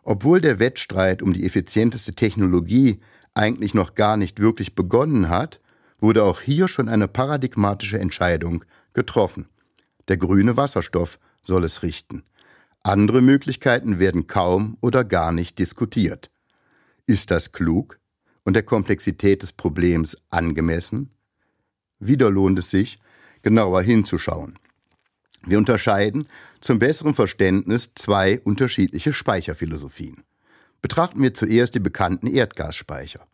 Obwohl 0.03 0.41
der 0.41 0.61
Wettstreit 0.61 1.23
um 1.23 1.33
die 1.33 1.45
effizienteste 1.45 2.13
Technologie 2.13 3.01
eigentlich 3.35 3.75
noch 3.75 3.95
gar 3.95 4.17
nicht 4.17 4.41
wirklich 4.41 4.75
begonnen 4.75 5.29
hat, 5.29 5.61
wurde 5.99 6.25
auch 6.25 6.41
hier 6.41 6.69
schon 6.69 6.89
eine 6.89 7.09
paradigmatische 7.09 7.99
Entscheidung 7.99 8.65
getroffen. 8.97 9.47
Der 10.09 10.17
grüne 10.17 10.57
Wasserstoff 10.57 11.21
soll 11.43 11.65
es 11.65 11.85
richten. 11.85 12.25
Andere 12.83 13.21
Möglichkeiten 13.21 14.01
werden 14.01 14.27
kaum 14.27 14.79
oder 14.81 15.05
gar 15.05 15.33
nicht 15.33 15.59
diskutiert. 15.59 16.31
Ist 17.05 17.31
das 17.31 17.53
klug 17.53 18.01
und 18.45 18.55
der 18.55 18.63
Komplexität 18.63 19.43
des 19.43 19.53
Problems 19.53 20.17
angemessen? 20.31 21.11
Wieder 21.99 22.31
lohnt 22.31 22.59
es 22.59 22.71
sich, 22.71 22.99
genauer 23.43 23.83
hinzuschauen. 23.83 24.59
Wir 25.45 25.59
unterscheiden 25.59 26.27
zum 26.61 26.79
besseren 26.79 27.15
Verständnis 27.15 27.93
zwei 27.95 28.41
unterschiedliche 28.41 29.13
Speicherphilosophien. 29.13 30.25
Betrachten 30.81 31.23
wir 31.23 31.35
zuerst 31.35 31.75
die 31.75 31.81
bekannten 31.81 32.29
Erdgasspeicher. 32.29 33.27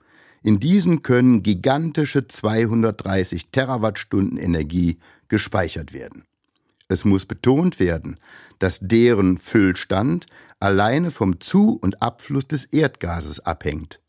In 0.42 0.58
diesen 0.58 1.02
können 1.02 1.44
gigantische 1.44 2.26
230 2.26 3.50
Terawattstunden 3.50 4.38
Energie 4.38 4.98
gespeichert 5.32 5.94
werden. 5.94 6.26
Es 6.88 7.06
muss 7.06 7.24
betont 7.24 7.80
werden, 7.80 8.18
dass 8.58 8.80
deren 8.82 9.38
Füllstand 9.38 10.26
alleine 10.60 11.10
vom 11.10 11.40
Zu- 11.40 11.78
und 11.80 12.02
Abfluss 12.02 12.46
des 12.46 12.64
Erdgases 12.66 13.40
abhängt. 13.40 14.02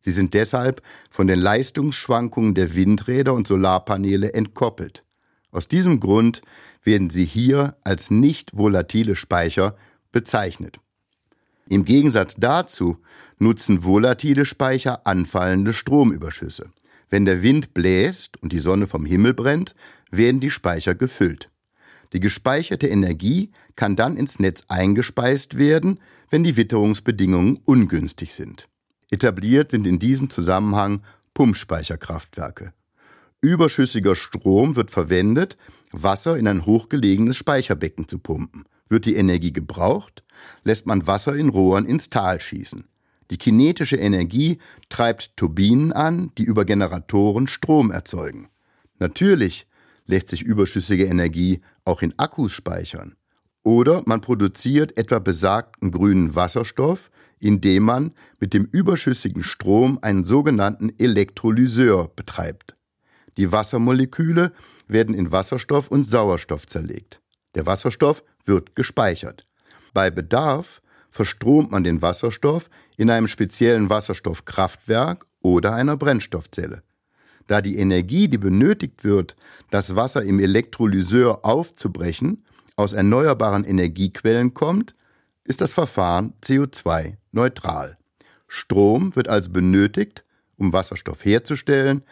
Sie 0.00 0.10
sind 0.10 0.34
deshalb 0.34 0.82
von 1.10 1.28
den 1.28 1.38
Leistungsschwankungen 1.38 2.54
der 2.54 2.76
Windräder 2.76 3.32
und 3.32 3.46
Solarpaneele 3.46 4.34
entkoppelt. 4.34 5.02
Aus 5.50 5.66
diesem 5.66 5.98
Grund 5.98 6.42
werden 6.84 7.08
sie 7.08 7.24
hier 7.24 7.78
als 7.82 8.10
nicht 8.10 8.54
volatile 8.54 9.16
Speicher 9.16 9.74
bezeichnet. 10.12 10.76
Im 11.70 11.86
Gegensatz 11.86 12.34
dazu 12.36 12.98
nutzen 13.38 13.82
volatile 13.82 14.44
Speicher 14.44 15.06
anfallende 15.06 15.72
Stromüberschüsse. 15.72 16.70
Wenn 17.08 17.24
der 17.24 17.42
Wind 17.42 17.72
bläst 17.72 18.42
und 18.42 18.52
die 18.52 18.58
Sonne 18.58 18.86
vom 18.86 19.06
Himmel 19.06 19.32
brennt, 19.32 19.74
werden 20.10 20.40
die 20.40 20.50
Speicher 20.50 20.94
gefüllt. 20.94 21.50
Die 22.12 22.20
gespeicherte 22.20 22.88
Energie 22.88 23.50
kann 23.74 23.96
dann 23.96 24.16
ins 24.16 24.38
Netz 24.38 24.64
eingespeist 24.68 25.58
werden, 25.58 26.00
wenn 26.30 26.44
die 26.44 26.56
Witterungsbedingungen 26.56 27.58
ungünstig 27.64 28.34
sind. 28.34 28.68
Etabliert 29.10 29.70
sind 29.70 29.86
in 29.86 29.98
diesem 29.98 30.30
Zusammenhang 30.30 31.02
Pumpspeicherkraftwerke. 31.34 32.72
Überschüssiger 33.40 34.14
Strom 34.14 34.76
wird 34.76 34.90
verwendet, 34.90 35.56
Wasser 35.92 36.36
in 36.36 36.48
ein 36.48 36.66
hochgelegenes 36.66 37.36
Speicherbecken 37.36 38.08
zu 38.08 38.18
pumpen. 38.18 38.64
Wird 38.88 39.04
die 39.04 39.16
Energie 39.16 39.52
gebraucht, 39.52 40.24
lässt 40.64 40.86
man 40.86 41.06
Wasser 41.06 41.34
in 41.36 41.48
Rohren 41.48 41.86
ins 41.86 42.08
Tal 42.08 42.40
schießen. 42.40 42.88
Die 43.30 43.38
kinetische 43.38 43.96
Energie 43.96 44.58
treibt 44.88 45.36
Turbinen 45.36 45.92
an, 45.92 46.30
die 46.38 46.44
über 46.44 46.64
Generatoren 46.64 47.48
Strom 47.48 47.90
erzeugen. 47.90 48.48
Natürlich 48.98 49.66
lässt 50.06 50.28
sich 50.28 50.42
überschüssige 50.42 51.04
Energie 51.04 51.60
auch 51.84 52.02
in 52.02 52.18
Akkus 52.18 52.52
speichern. 52.52 53.14
Oder 53.62 54.02
man 54.06 54.20
produziert 54.20 54.96
etwa 54.98 55.18
besagten 55.18 55.90
grünen 55.90 56.34
Wasserstoff, 56.34 57.10
indem 57.38 57.82
man 57.82 58.14
mit 58.38 58.54
dem 58.54 58.64
überschüssigen 58.64 59.42
Strom 59.42 59.98
einen 60.02 60.24
sogenannten 60.24 60.92
Elektrolyseur 60.98 62.08
betreibt. 62.08 62.76
Die 63.36 63.52
Wassermoleküle 63.52 64.52
werden 64.88 65.14
in 65.14 65.32
Wasserstoff 65.32 65.88
und 65.88 66.04
Sauerstoff 66.04 66.66
zerlegt. 66.66 67.20
Der 67.54 67.66
Wasserstoff 67.66 68.22
wird 68.44 68.76
gespeichert. 68.76 69.42
Bei 69.92 70.10
Bedarf 70.10 70.80
verstromt 71.10 71.72
man 71.72 71.82
den 71.82 72.02
Wasserstoff 72.02 72.70
in 72.96 73.10
einem 73.10 73.28
speziellen 73.28 73.90
Wasserstoffkraftwerk 73.90 75.24
oder 75.42 75.74
einer 75.74 75.96
Brennstoffzelle. 75.96 76.82
Da 77.46 77.60
die 77.60 77.78
Energie, 77.78 78.28
die 78.28 78.38
benötigt 78.38 79.04
wird, 79.04 79.36
das 79.70 79.94
Wasser 79.94 80.22
im 80.22 80.40
Elektrolyseur 80.40 81.44
aufzubrechen, 81.44 82.44
aus 82.76 82.92
erneuerbaren 82.92 83.64
Energiequellen 83.64 84.52
kommt, 84.52 84.94
ist 85.44 85.60
das 85.60 85.72
Verfahren 85.72 86.34
CO2-neutral. 86.42 87.96
Strom 88.48 89.14
wird 89.16 89.28
also 89.28 89.50
benötigt, 89.50 90.24
um 90.56 90.72
Wasserstoff 90.72 91.24
herzustellen, 91.24 92.02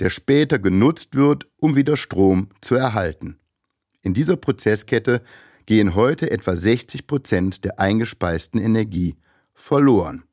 der 0.00 0.10
später 0.10 0.58
genutzt 0.58 1.14
wird, 1.14 1.46
um 1.60 1.76
wieder 1.76 1.96
Strom 1.96 2.48
zu 2.60 2.74
erhalten. 2.74 3.38
In 4.02 4.14
dieser 4.14 4.36
Prozesskette 4.36 5.22
gehen 5.66 5.94
heute 5.94 6.30
etwa 6.30 6.56
60 6.56 7.06
Prozent 7.06 7.64
der 7.64 7.78
eingespeisten 7.78 8.60
Energie 8.60 9.16
verloren. 9.54 10.24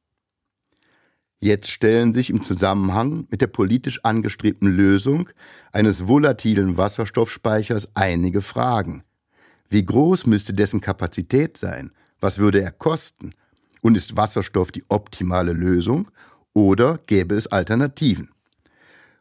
Jetzt 1.42 1.72
stellen 1.72 2.14
sich 2.14 2.30
im 2.30 2.42
Zusammenhang 2.44 3.26
mit 3.30 3.40
der 3.40 3.48
politisch 3.48 4.04
angestrebten 4.04 4.68
Lösung 4.68 5.30
eines 5.72 6.08
volatilen 6.08 6.76
Wasserstoffspeichers 6.76 7.96
einige 7.96 8.42
Fragen. 8.42 9.04
Wie 9.70 9.84
groß 9.84 10.26
müsste 10.26 10.52
dessen 10.52 10.82
Kapazität 10.82 11.56
sein? 11.56 11.92
Was 12.20 12.40
würde 12.40 12.62
er 12.62 12.72
kosten? 12.72 13.34
Und 13.82 13.96
ist 13.96 14.18
Wasserstoff 14.18 14.72
die 14.74 14.84
optimale 14.90 15.54
Lösung 15.54 16.10
oder 16.54 17.00
gäbe 17.06 17.36
es 17.36 17.48
Alternativen? 17.48 18.32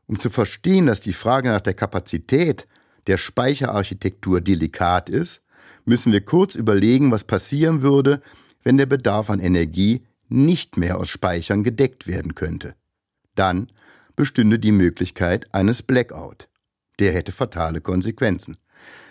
Um 0.07 0.19
zu 0.19 0.31
verstehen, 0.31 0.87
dass 0.87 1.01
die 1.01 1.13
Frage 1.13 1.51
nach 1.51 1.61
der 1.61 1.75
Kapazität 1.75 2.67
der 3.07 3.19
Speicherarchitektur 3.19 4.41
delikat 4.41 5.09
ist, 5.09 5.43
müssen 5.85 6.11
wir 6.11 6.25
kurz 6.25 6.57
überlegen, 6.57 7.13
was 7.13 7.23
passieren 7.23 7.83
würde, 7.83 8.21
wenn 8.65 8.77
der 8.77 8.87
Bedarf 8.87 9.31
an 9.31 9.39
Energie 9.39 10.03
nicht 10.31 10.77
mehr 10.77 10.99
aus 10.99 11.09
Speichern 11.09 11.65
gedeckt 11.65 12.07
werden 12.07 12.35
könnte. 12.35 12.75
Dann 13.35 13.69
bestünde 14.17 14.59
die 14.59 14.73
Möglichkeit 14.73 15.55
eines 15.55 15.83
Blackout. 15.83 16.49
Der 16.99 17.13
hätte 17.13 17.33
fatale 17.33 17.81
Konsequenzen. 17.81 18.57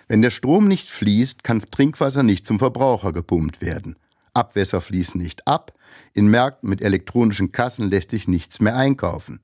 Wenn 0.08 0.22
der 0.22 0.30
Strom 0.30 0.68
nicht 0.68 0.90
fließt, 0.90 1.44
kann 1.44 1.62
Trinkwasser 1.70 2.24
nicht 2.24 2.46
zum 2.46 2.60
Verbraucher 2.60 3.14
gepumpt 3.14 3.62
werden. 3.62 3.98
Abwässer 4.34 4.82
fließen 4.82 5.20
nicht 5.20 5.48
ab, 5.48 5.74
in 6.14 6.30
Märkten 6.30 6.70
mit 6.70 6.82
elektronischen 6.82 7.52
Kassen 7.52 7.90
lässt 7.90 8.12
sich 8.12 8.28
nichts 8.28 8.60
mehr 8.60 8.76
einkaufen. 8.76 9.42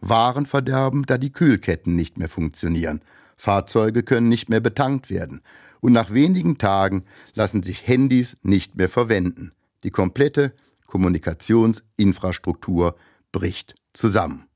Waren 0.00 0.46
verderben, 0.46 1.04
da 1.06 1.18
die 1.18 1.32
Kühlketten 1.32 1.96
nicht 1.96 2.18
mehr 2.18 2.28
funktionieren. 2.28 3.00
Fahrzeuge 3.36 4.02
können 4.02 4.28
nicht 4.28 4.48
mehr 4.48 4.60
betankt 4.60 5.10
werden. 5.10 5.40
Und 5.80 5.92
nach 5.92 6.12
wenigen 6.12 6.58
Tagen 6.58 7.04
lassen 7.34 7.62
sich 7.62 7.86
Handys 7.86 8.38
nicht 8.42 8.76
mehr 8.76 8.88
verwenden. 8.88 9.52
Die 9.82 9.90
komplette 9.90 10.52
Kommunikationsinfrastruktur 10.86 12.96
bricht 13.32 13.74
zusammen. 13.92 14.46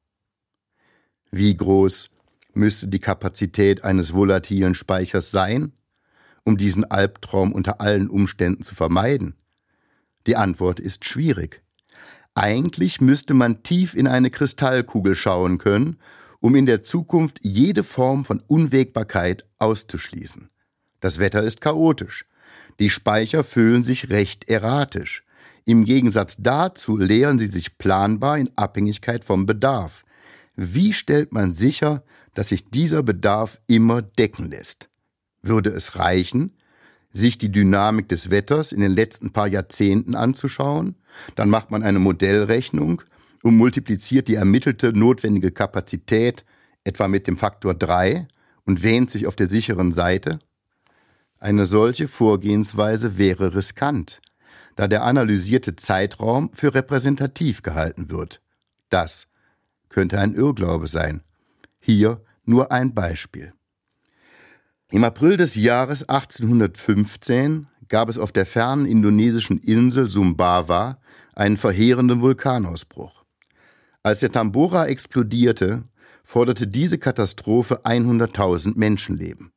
Wie 1.31 1.57
groß 1.57 2.11
müsste 2.55 2.89
die 2.89 2.99
Kapazität 2.99 3.85
eines 3.85 4.13
volatilen 4.13 4.75
Speichers 4.75 5.31
sein, 5.31 5.73
um 6.45 6.57
diesen 6.57 6.85
Albtraum 6.85 7.53
unter 7.53 7.81
allen 7.81 8.09
Umständen 8.09 8.65
zu 8.65 8.75
vermeiden? 8.75 9.37
Die 10.27 10.37
Antwort 10.37 10.81
ist 10.81 11.05
schwierig. 11.05 11.63
Eigentlich 12.35 13.01
müsste 13.01 13.35
man 13.35 13.63
tief 13.63 13.95
in 13.95 14.07
eine 14.07 14.31
Kristallkugel 14.31 15.15
schauen 15.15 15.59
können, 15.59 15.99
um 16.41 16.55
in 16.55 16.67
der 16.67 16.83
Zukunft 16.83 17.39
jede 17.43 17.85
Form 17.85 18.25
von 18.25 18.41
Unwägbarkeit 18.47 19.47
auszuschließen. 19.59 20.51
Das 21.01 21.19
Wetter 21.19 21.43
ist 21.43 21.61
chaotisch. 21.61 22.27
Die 22.79 22.91
Speicher 22.91 23.45
füllen 23.45 23.83
sich 23.83 24.11
recht 24.11 24.49
erratisch. 24.49 25.25
Im 25.71 25.85
Gegensatz 25.85 26.37
dazu 26.37 26.97
leeren 26.97 27.39
sie 27.39 27.47
sich 27.47 27.79
planbar 27.79 28.39
in 28.39 28.51
Abhängigkeit 28.57 29.23
vom 29.23 29.47
Bedarf. 29.47 30.05
Wie 30.57 30.93
stellt 30.93 31.31
man 31.31 31.55
sicher, 31.55 32.03
dass 32.35 32.49
sich 32.49 32.71
dieser 32.71 33.05
Bedarf 33.05 33.61
immer 33.69 34.03
decken 34.03 34.51
lässt? 34.51 34.89
Würde 35.43 35.71
es 35.71 35.95
reichen, 35.95 36.57
sich 37.13 37.39
die 37.39 37.53
Dynamik 37.53 38.09
des 38.09 38.31
Wetters 38.31 38.73
in 38.73 38.81
den 38.81 38.91
letzten 38.91 39.31
paar 39.31 39.47
Jahrzehnten 39.47 40.17
anzuschauen? 40.17 40.97
Dann 41.37 41.49
macht 41.49 41.71
man 41.71 41.85
eine 41.85 42.01
Modellrechnung 42.01 43.03
und 43.45 43.57
multipliziert 43.57 44.27
die 44.27 44.35
ermittelte 44.35 44.93
notwendige 44.93 45.53
Kapazität 45.53 46.45
etwa 46.83 47.07
mit 47.07 47.29
dem 47.29 47.37
Faktor 47.37 47.75
3 47.75 48.27
und 48.65 48.83
wähnt 48.83 49.13
sich 49.13 49.29
auf 49.29 49.37
der 49.37 49.47
sicheren 49.47 49.93
Seite? 49.93 50.41
Eine 51.39 51.67
solche 51.67 52.09
Vorgehensweise 52.09 53.19
wäre 53.19 53.55
riskant, 53.55 54.21
da 54.81 54.89
der 54.89 55.05
analysierte 55.05 55.77
Zeitraum 55.77 56.51
für 56.55 56.75
repräsentativ 56.75 57.61
gehalten 57.61 58.09
wird. 58.09 58.41
Das 58.89 59.27
könnte 59.91 60.19
ein 60.19 60.33
Irrglaube 60.33 60.87
sein. 60.87 61.21
Hier 61.81 62.25
nur 62.47 62.73
ein 62.73 62.95
Beispiel. 62.95 63.53
Im 64.91 65.05
April 65.05 65.37
des 65.37 65.55
Jahres 65.55 66.09
1815 66.09 67.67
gab 67.89 68.09
es 68.09 68.17
auf 68.17 68.33
der 68.33 68.47
fernen 68.47 68.87
indonesischen 68.87 69.59
Insel 69.59 70.09
Sumbawa 70.09 70.97
einen 71.35 71.59
verheerenden 71.59 72.23
Vulkanausbruch. 72.23 73.27
Als 74.03 74.21
der 74.21 74.33
Tambora 74.33 74.87
explodierte, 74.87 75.85
forderte 76.25 76.67
diese 76.67 76.97
Katastrophe 76.97 77.83
100.000 77.85 78.79
Menschenleben. 78.79 79.53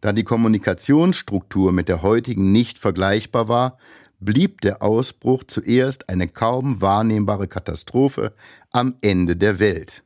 Da 0.00 0.12
die 0.12 0.24
Kommunikationsstruktur 0.24 1.70
mit 1.72 1.88
der 1.88 2.00
heutigen 2.00 2.52
nicht 2.52 2.78
vergleichbar 2.78 3.48
war, 3.48 3.78
blieb 4.20 4.60
der 4.60 4.82
Ausbruch 4.82 5.44
zuerst 5.44 6.08
eine 6.08 6.28
kaum 6.28 6.80
wahrnehmbare 6.80 7.48
Katastrophe 7.48 8.34
am 8.72 8.96
Ende 9.00 9.36
der 9.36 9.58
Welt. 9.58 10.02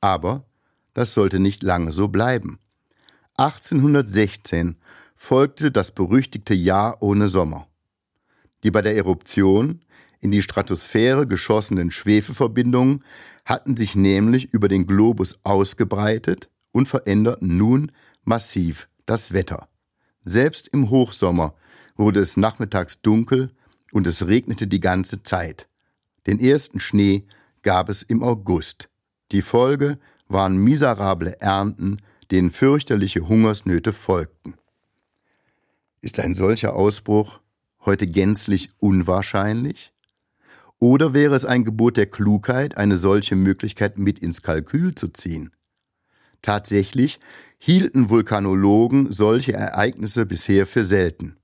Aber 0.00 0.44
das 0.94 1.14
sollte 1.14 1.38
nicht 1.38 1.62
lange 1.62 1.92
so 1.92 2.08
bleiben. 2.08 2.58
1816 3.38 4.76
folgte 5.14 5.70
das 5.70 5.90
berüchtigte 5.90 6.54
Jahr 6.54 7.02
ohne 7.02 7.28
Sommer. 7.28 7.66
Die 8.62 8.70
bei 8.70 8.82
der 8.82 8.96
Eruption 8.96 9.80
in 10.20 10.30
die 10.30 10.42
Stratosphäre 10.42 11.26
geschossenen 11.26 11.90
Schwefelverbindungen 11.90 13.04
hatten 13.44 13.76
sich 13.76 13.94
nämlich 13.94 14.52
über 14.52 14.68
den 14.68 14.86
Globus 14.86 15.38
ausgebreitet 15.44 16.48
und 16.72 16.88
veränderten 16.88 17.56
nun 17.56 17.92
massiv 18.24 18.88
das 19.06 19.32
Wetter. 19.32 19.68
Selbst 20.24 20.68
im 20.68 20.90
Hochsommer 20.90 21.54
wurde 21.96 22.20
es 22.20 22.36
nachmittags 22.36 23.00
dunkel 23.00 23.50
und 23.92 24.06
es 24.06 24.26
regnete 24.26 24.66
die 24.66 24.80
ganze 24.80 25.22
Zeit. 25.22 25.68
Den 26.26 26.40
ersten 26.40 26.80
Schnee 26.80 27.24
gab 27.62 27.88
es 27.88 28.02
im 28.02 28.22
August. 28.22 28.88
Die 29.32 29.42
Folge 29.42 29.98
waren 30.28 30.56
miserable 30.56 31.40
Ernten, 31.40 31.98
denen 32.30 32.50
fürchterliche 32.50 33.28
Hungersnöte 33.28 33.92
folgten. 33.92 34.54
Ist 36.00 36.18
ein 36.20 36.34
solcher 36.34 36.74
Ausbruch 36.74 37.40
heute 37.84 38.06
gänzlich 38.06 38.68
unwahrscheinlich? 38.78 39.92
Oder 40.78 41.14
wäre 41.14 41.34
es 41.34 41.44
ein 41.44 41.64
Gebot 41.64 41.96
der 41.96 42.06
Klugheit, 42.06 42.76
eine 42.76 42.98
solche 42.98 43.34
Möglichkeit 43.34 43.98
mit 43.98 44.18
ins 44.18 44.42
Kalkül 44.42 44.94
zu 44.94 45.08
ziehen? 45.08 45.50
Tatsächlich 46.42 47.18
hielten 47.58 48.10
Vulkanologen 48.10 49.10
solche 49.10 49.54
Ereignisse 49.54 50.26
bisher 50.26 50.66
für 50.66 50.84
selten. 50.84 51.35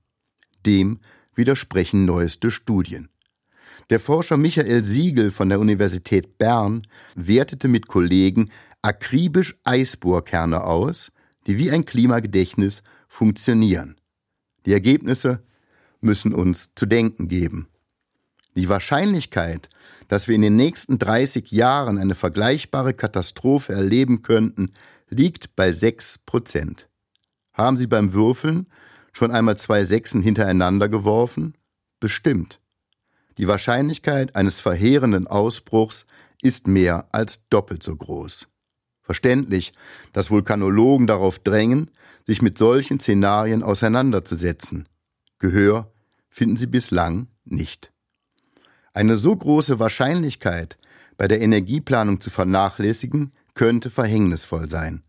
Dem 0.65 0.99
widersprechen 1.35 2.05
neueste 2.05 2.51
Studien. 2.51 3.09
Der 3.89 3.99
Forscher 3.99 4.37
Michael 4.37 4.83
Siegel 4.83 5.31
von 5.31 5.49
der 5.49 5.59
Universität 5.59 6.37
Bern 6.37 6.81
wertete 7.15 7.67
mit 7.67 7.87
Kollegen 7.87 8.49
akribisch 8.81 9.53
Eisbohrkerne 9.63 10.63
aus, 10.63 11.11
die 11.47 11.57
wie 11.57 11.71
ein 11.71 11.85
Klimagedächtnis 11.85 12.83
funktionieren. 13.07 13.97
Die 14.65 14.73
Ergebnisse 14.73 15.43
müssen 16.01 16.33
uns 16.33 16.71
zu 16.75 16.85
denken 16.85 17.27
geben. 17.27 17.67
Die 18.55 18.69
Wahrscheinlichkeit, 18.69 19.67
dass 20.07 20.27
wir 20.27 20.35
in 20.35 20.41
den 20.43 20.55
nächsten 20.55 20.99
30 20.99 21.51
Jahren 21.51 21.97
eine 21.97 22.15
vergleichbare 22.15 22.93
Katastrophe 22.93 23.73
erleben 23.73 24.21
könnten, 24.21 24.71
liegt 25.09 25.55
bei 25.55 25.71
6 25.71 26.19
Prozent. 26.25 26.89
Haben 27.53 27.77
Sie 27.77 27.87
beim 27.87 28.13
Würfeln 28.13 28.67
schon 29.13 29.31
einmal 29.31 29.55
zwei 29.55 29.83
Sechsen 29.85 30.21
hintereinander 30.21 30.89
geworfen? 30.89 31.55
Bestimmt. 31.99 32.59
Die 33.37 33.47
Wahrscheinlichkeit 33.47 34.35
eines 34.35 34.59
verheerenden 34.59 35.27
Ausbruchs 35.27 36.05
ist 36.41 36.67
mehr 36.67 37.07
als 37.11 37.47
doppelt 37.49 37.81
so 37.81 37.95
groß. 37.95 38.47
Verständlich, 39.01 39.71
dass 40.11 40.29
Vulkanologen 40.29 41.07
darauf 41.07 41.39
drängen, 41.39 41.89
sich 42.25 42.41
mit 42.41 42.57
solchen 42.57 42.99
Szenarien 42.99 43.63
auseinanderzusetzen. 43.63 44.87
Gehör 45.39 45.91
finden 46.29 46.57
sie 46.57 46.67
bislang 46.67 47.27
nicht. 47.43 47.91
Eine 48.93 49.17
so 49.17 49.35
große 49.35 49.79
Wahrscheinlichkeit 49.79 50.77
bei 51.17 51.27
der 51.27 51.41
Energieplanung 51.41 52.21
zu 52.21 52.29
vernachlässigen, 52.29 53.33
könnte 53.53 53.89
verhängnisvoll 53.89 54.69
sein. 54.69 55.03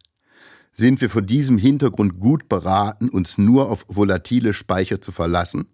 Sind 0.77 1.01
wir 1.01 1.09
vor 1.09 1.23
diesem 1.23 1.57
Hintergrund 1.57 2.19
gut 2.19 2.49
beraten, 2.49 3.09
uns 3.09 3.39
nur 3.39 3.71
auf 3.71 3.87
volatile 3.89 4.53
Speicher 4.53 5.01
zu 5.01 5.13
verlassen? 5.13 5.67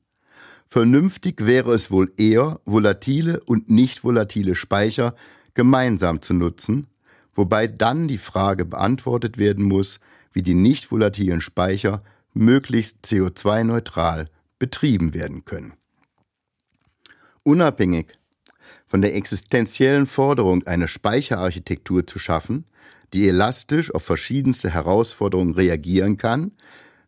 Vernünftig 0.67 1.47
wäre 1.47 1.73
es 1.73 1.91
wohl 1.91 2.13
eher, 2.19 2.61
volatile 2.67 3.41
und 3.41 3.71
nicht 3.71 4.05
volatile 4.05 4.55
Speicher 4.55 5.15
gemeinsam 5.55 6.21
zu 6.21 6.35
nutzen, 6.35 6.87
wobei 7.35 7.67
dann 7.67 8.09
die 8.09 8.19
Frage 8.19 8.67
beantwortet 8.67 9.39
werden 9.39 9.65
muss, 9.65 10.01
wie 10.35 10.43
die 10.43 10.55
nicht 10.55 10.91
volatilen 10.91 11.41
Speicher 11.41 12.03
möglichst 12.35 13.05
CO2-neutral 13.07 14.29
betrieben 14.59 15.15
werden 15.15 15.47
können. 15.47 15.73
Unabhängig 17.43 18.13
von 18.87 19.01
der 19.01 19.15
existenziellen 19.15 20.07
Forderung, 20.07 20.67
eine 20.67 20.89
Speicherarchitektur 20.89 22.07
zu 22.07 22.19
schaffen, 22.19 22.67
die 23.13 23.29
elastisch 23.29 23.95
auf 23.95 24.05
verschiedenste 24.05 24.71
Herausforderungen 24.71 25.55
reagieren 25.55 26.17
kann, 26.17 26.53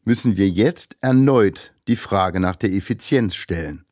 müssen 0.04 0.36
wir 0.36 0.48
jetzt 0.48 0.96
erneut 1.00 1.74
die 1.88 1.96
Frage 1.96 2.40
nach 2.40 2.56
der 2.56 2.72
Effizienz 2.72 3.34
stellen. 3.34 3.84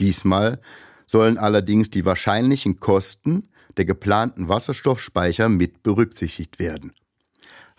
Diesmal 0.00 0.60
sollen 1.06 1.38
allerdings 1.38 1.90
die 1.90 2.04
wahrscheinlichen 2.04 2.80
Kosten 2.80 3.48
der 3.76 3.84
geplanten 3.84 4.48
Wasserstoffspeicher 4.48 5.48
mit 5.48 5.82
berücksichtigt 5.82 6.58
werden. 6.58 6.92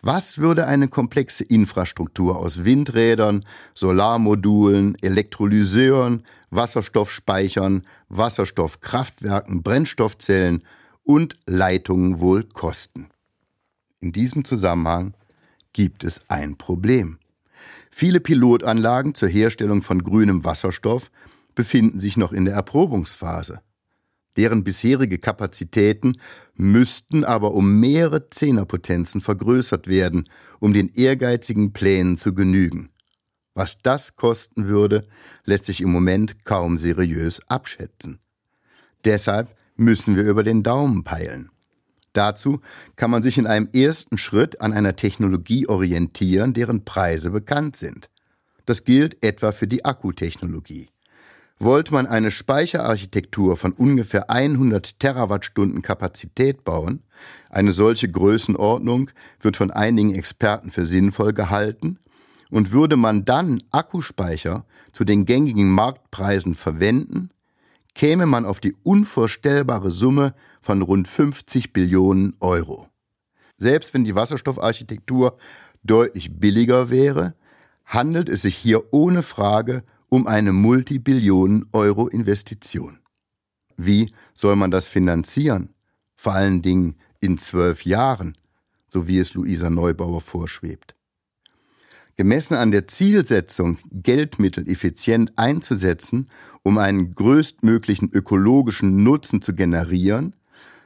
Was 0.01 0.38
würde 0.38 0.67
eine 0.67 0.88
komplexe 0.88 1.43
Infrastruktur 1.43 2.38
aus 2.38 2.63
Windrädern, 2.63 3.41
Solarmodulen, 3.73 4.95
Elektrolyseuren, 5.01 6.23
Wasserstoffspeichern, 6.51 7.88
Wasserstoffkraftwerken, 8.09 9.63
Brennstoffzellen 9.63 10.63
und 11.03 11.33
Leitungen 11.47 12.19
wohl 12.19 12.43
kosten? 12.43 13.09
In 14.05 14.11
diesem 14.11 14.45
Zusammenhang 14.45 15.15
gibt 15.73 16.03
es 16.03 16.29
ein 16.29 16.57
Problem. 16.57 17.17
Viele 17.89 18.19
Pilotanlagen 18.19 19.15
zur 19.15 19.29
Herstellung 19.29 19.81
von 19.81 20.03
grünem 20.03 20.43
Wasserstoff 20.43 21.09
befinden 21.55 21.97
sich 21.97 22.15
noch 22.15 22.31
in 22.31 22.45
der 22.45 22.53
Erprobungsphase. 22.53 23.61
Deren 24.37 24.63
bisherige 24.63 25.17
Kapazitäten 25.17 26.19
müssten 26.53 27.23
aber 27.23 27.55
um 27.55 27.79
mehrere 27.79 28.29
Zehnerpotenzen 28.29 29.21
vergrößert 29.21 29.87
werden, 29.87 30.29
um 30.59 30.71
den 30.71 30.89
ehrgeizigen 30.89 31.73
Plänen 31.73 32.15
zu 32.15 32.35
genügen. 32.35 32.91
Was 33.55 33.81
das 33.81 34.17
kosten 34.17 34.67
würde, 34.67 35.07
lässt 35.45 35.65
sich 35.65 35.81
im 35.81 35.91
Moment 35.91 36.45
kaum 36.45 36.77
seriös 36.77 37.41
abschätzen. 37.49 38.19
Deshalb 39.03 39.55
müssen 39.77 40.15
wir 40.15 40.25
über 40.25 40.43
den 40.43 40.61
Daumen 40.61 41.03
peilen. 41.03 41.49
Dazu 42.15 42.62
kann 42.95 43.12
man 43.12 43.23
sich 43.23 43.38
in 43.38 43.45
einem 43.45 43.67
ersten 43.73 44.17
Schritt 44.17 44.62
an 44.62 44.73
einer 44.73 44.95
Technologie 44.95 45.67
orientieren, 45.67 46.54
deren 46.54 46.86
Preise 46.86 47.30
bekannt 47.30 47.75
sind. 47.75 48.10
Das 48.65 48.86
gilt 48.86 49.23
etwa 49.23 49.51
für 49.51 49.67
die 49.67 49.84
Akkutechnologie. 49.84 50.88
Wollte 51.60 51.93
man 51.93 52.08
eine 52.08 52.32
Speicherarchitektur 52.32 53.58
von 53.58 53.73
ungefähr 53.73 54.30
100 54.30 54.99
Terawattstunden 54.99 55.82
Kapazität 55.82 56.63
bauen, 56.63 57.04
eine 57.49 57.73
solche 57.73 58.10
Größenordnung 58.10 59.12
wird 59.39 59.58
von 59.58 59.71
einigen 59.71 60.15
Experten 60.15 60.71
für 60.71 60.86
sinnvoll 60.86 61.34
gehalten, 61.34 61.99
und 62.51 62.71
würde 62.71 62.95
man 62.95 63.25
dann 63.25 63.58
Akkuspeicher 63.71 64.65
zu 64.91 65.04
den 65.04 65.25
gängigen 65.25 65.69
Marktpreisen 65.69 66.56
verwenden, 66.56 67.30
käme 67.95 68.27
man 68.27 68.45
auf 68.45 68.60
die 68.60 68.75
unvorstellbare 68.84 69.89
Summe 69.89 70.36
von 70.62 70.84
rund 70.84 71.08
50 71.08 71.73
Billionen 71.73 72.36
Euro. 72.39 72.88
Selbst 73.58 73.93
wenn 73.93 74.03
die 74.03 74.15
Wasserstoffarchitektur 74.15 75.38
deutlich 75.84 76.38
billiger 76.38 76.89
wäre, 76.89 77.36
handelt 77.86 78.27
es 78.29 78.43
sich 78.43 78.58
hier 78.58 78.93
ohne 78.93 79.23
Frage 79.23 79.84
um 80.10 80.27
eine 80.27 80.51
Multibillionen-Euro-Investition. 80.51 82.99
Wie 83.77 84.12
soll 84.34 84.55
man 84.55 84.71
das 84.71 84.88
finanzieren? 84.88 85.73
Vor 86.15 86.34
allen 86.34 86.62
Dingen 86.62 86.95
in 87.21 87.38
zwölf 87.38 87.86
Jahren, 87.86 88.38
so 88.88 89.08
wie 89.08 89.19
es 89.19 89.34
Luisa 89.34 89.69
Neubauer 89.69 90.21
vorschwebt. 90.21 90.95
Gemessen 92.17 92.55
an 92.55 92.71
der 92.71 92.88
Zielsetzung, 92.88 93.77
Geldmittel 93.91 94.69
effizient 94.69 95.38
einzusetzen, 95.38 96.29
um 96.65 96.80
einen 96.80 97.13
größtmöglichen 97.13 98.10
ökologischen 98.12 99.04
Nutzen 99.04 99.39
zu 99.39 99.54
generieren, 99.54 100.36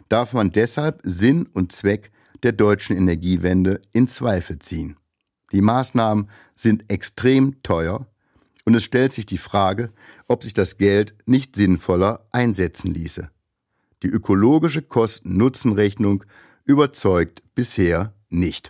darf 0.09 0.33
man 0.33 0.51
deshalb 0.51 0.99
Sinn 1.03 1.47
und 1.53 1.71
Zweck 1.71 2.11
der 2.43 2.51
deutschen 2.51 2.97
Energiewende 2.97 3.79
in 3.93 4.09
Zweifel 4.09 4.59
ziehen. 4.59 4.97
Die 5.53 5.61
Maßnahmen 5.61 6.29
sind 6.53 6.91
extrem 6.91 7.63
teuer 7.63 8.05
und 8.65 8.75
es 8.75 8.83
stellt 8.83 9.13
sich 9.13 9.25
die 9.25 9.37
Frage, 9.37 9.93
ob 10.27 10.43
sich 10.43 10.53
das 10.53 10.77
Geld 10.77 11.15
nicht 11.25 11.55
sinnvoller 11.55 12.27
einsetzen 12.33 12.93
ließe. 12.93 13.29
Die 14.03 14.09
ökologische 14.09 14.81
Kosten-Nutzen-Rechnung 14.81 16.25
überzeugt 16.65 17.41
bisher 17.55 18.13
nicht. 18.27 18.69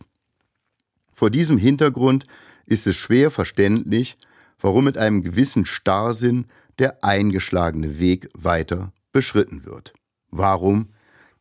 Vor 1.12 1.32
diesem 1.32 1.58
Hintergrund 1.58 2.26
ist 2.68 2.86
es 2.86 2.96
schwer 2.98 3.32
verständlich, 3.32 4.16
warum 4.62 4.84
mit 4.84 5.00
einem 5.00 5.24
gewissen 5.24 5.66
Starrsinn 5.66 6.46
der 6.80 7.04
eingeschlagene 7.04 8.00
Weg 8.00 8.30
weiter 8.38 8.94
beschritten 9.12 9.66
wird. 9.66 9.94
Warum 10.32 10.90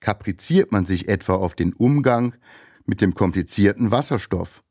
kapriziert 0.00 0.72
man 0.72 0.84
sich 0.84 1.08
etwa 1.08 1.34
auf 1.34 1.54
den 1.54 1.72
Umgang 1.72 2.34
mit 2.86 3.00
dem 3.00 3.14
komplizierten 3.14 3.90
Wasserstoff 3.90 4.62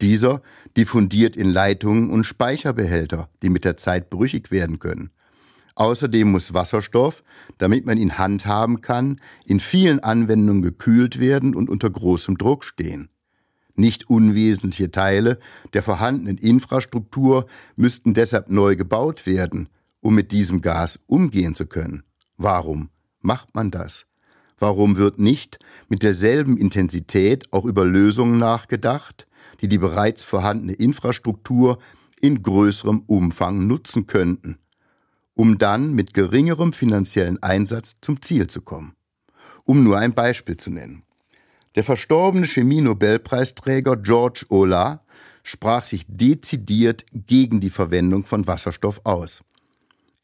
dieser 0.00 0.42
diffundiert 0.76 1.36
in 1.36 1.48
Leitungen 1.48 2.10
und 2.10 2.24
Speicherbehälter, 2.24 3.30
die 3.42 3.48
mit 3.48 3.64
der 3.64 3.76
Zeit 3.76 4.10
brüchig 4.10 4.50
werden 4.50 4.78
können. 4.78 5.10
Außerdem 5.74 6.30
muss 6.30 6.54
Wasserstoff, 6.54 7.22
damit 7.58 7.84
man 7.84 7.98
ihn 7.98 8.18
handhaben 8.18 8.80
kann, 8.80 9.16
in 9.44 9.60
vielen 9.60 10.00
Anwendungen 10.00 10.62
gekühlt 10.62 11.18
werden 11.18 11.54
und 11.54 11.68
unter 11.68 11.90
großem 11.90 12.38
Druck 12.38 12.64
stehen. 12.64 13.10
Nicht 13.74 14.08
unwesentliche 14.08 14.90
Teile 14.90 15.38
der 15.74 15.82
vorhandenen 15.82 16.38
Infrastruktur 16.38 17.46
müssten 17.76 18.14
deshalb 18.14 18.48
neu 18.48 18.74
gebaut 18.74 19.26
werden, 19.26 19.68
um 20.06 20.14
mit 20.14 20.30
diesem 20.30 20.62
Gas 20.62 21.00
umgehen 21.08 21.56
zu 21.56 21.66
können. 21.66 22.04
Warum 22.36 22.90
macht 23.22 23.56
man 23.56 23.72
das? 23.72 24.06
Warum 24.56 24.98
wird 24.98 25.18
nicht 25.18 25.58
mit 25.88 26.04
derselben 26.04 26.56
Intensität 26.56 27.52
auch 27.52 27.64
über 27.64 27.84
Lösungen 27.84 28.38
nachgedacht, 28.38 29.26
die 29.60 29.66
die 29.66 29.78
bereits 29.78 30.22
vorhandene 30.22 30.74
Infrastruktur 30.74 31.80
in 32.20 32.40
größerem 32.40 33.00
Umfang 33.08 33.66
nutzen 33.66 34.06
könnten, 34.06 34.58
um 35.34 35.58
dann 35.58 35.92
mit 35.92 36.14
geringerem 36.14 36.72
finanziellen 36.72 37.42
Einsatz 37.42 37.96
zum 38.00 38.22
Ziel 38.22 38.46
zu 38.46 38.60
kommen. 38.60 38.94
Um 39.64 39.82
nur 39.82 39.98
ein 39.98 40.14
Beispiel 40.14 40.56
zu 40.56 40.70
nennen. 40.70 41.02
Der 41.74 41.82
verstorbene 41.82 42.46
Chemie-Nobelpreisträger 42.46 43.96
George 43.96 44.46
Olah 44.50 45.02
sprach 45.42 45.82
sich 45.82 46.04
dezidiert 46.06 47.04
gegen 47.12 47.58
die 47.58 47.70
Verwendung 47.70 48.22
von 48.22 48.46
Wasserstoff 48.46 49.00
aus. 49.02 49.42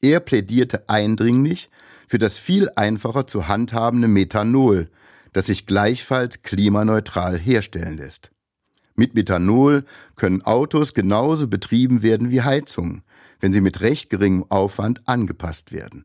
Er 0.02 0.20
plädierte 0.20 0.88
eindringlich 0.88 1.70
für 2.08 2.18
das 2.18 2.36
viel 2.36 2.68
einfacher 2.76 3.26
zu 3.26 3.48
handhabende 3.48 4.08
Methanol, 4.08 4.90
das 5.32 5.46
sich 5.46 5.64
gleichfalls 5.64 6.42
klimaneutral 6.42 7.38
herstellen 7.38 7.96
lässt. 7.96 8.32
Mit 8.96 9.14
Methanol 9.14 9.84
können 10.16 10.42
Autos 10.42 10.92
genauso 10.92 11.48
betrieben 11.48 12.02
werden 12.02 12.30
wie 12.30 12.42
Heizungen, 12.42 13.02
wenn 13.40 13.52
sie 13.52 13.60
mit 13.60 13.80
recht 13.80 14.10
geringem 14.10 14.44
Aufwand 14.50 15.08
angepasst 15.08 15.72
werden. 15.72 16.04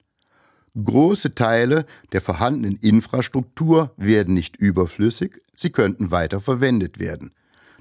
Große 0.76 1.34
Teile 1.34 1.86
der 2.12 2.22
vorhandenen 2.22 2.78
Infrastruktur 2.78 3.94
werden 3.98 4.36
nicht 4.36 4.56
überflüssig, 4.56 5.38
sie 5.54 5.72
könnten 5.72 6.12
weiter 6.12 6.40
verwendet 6.40 7.00
werden. 7.00 7.34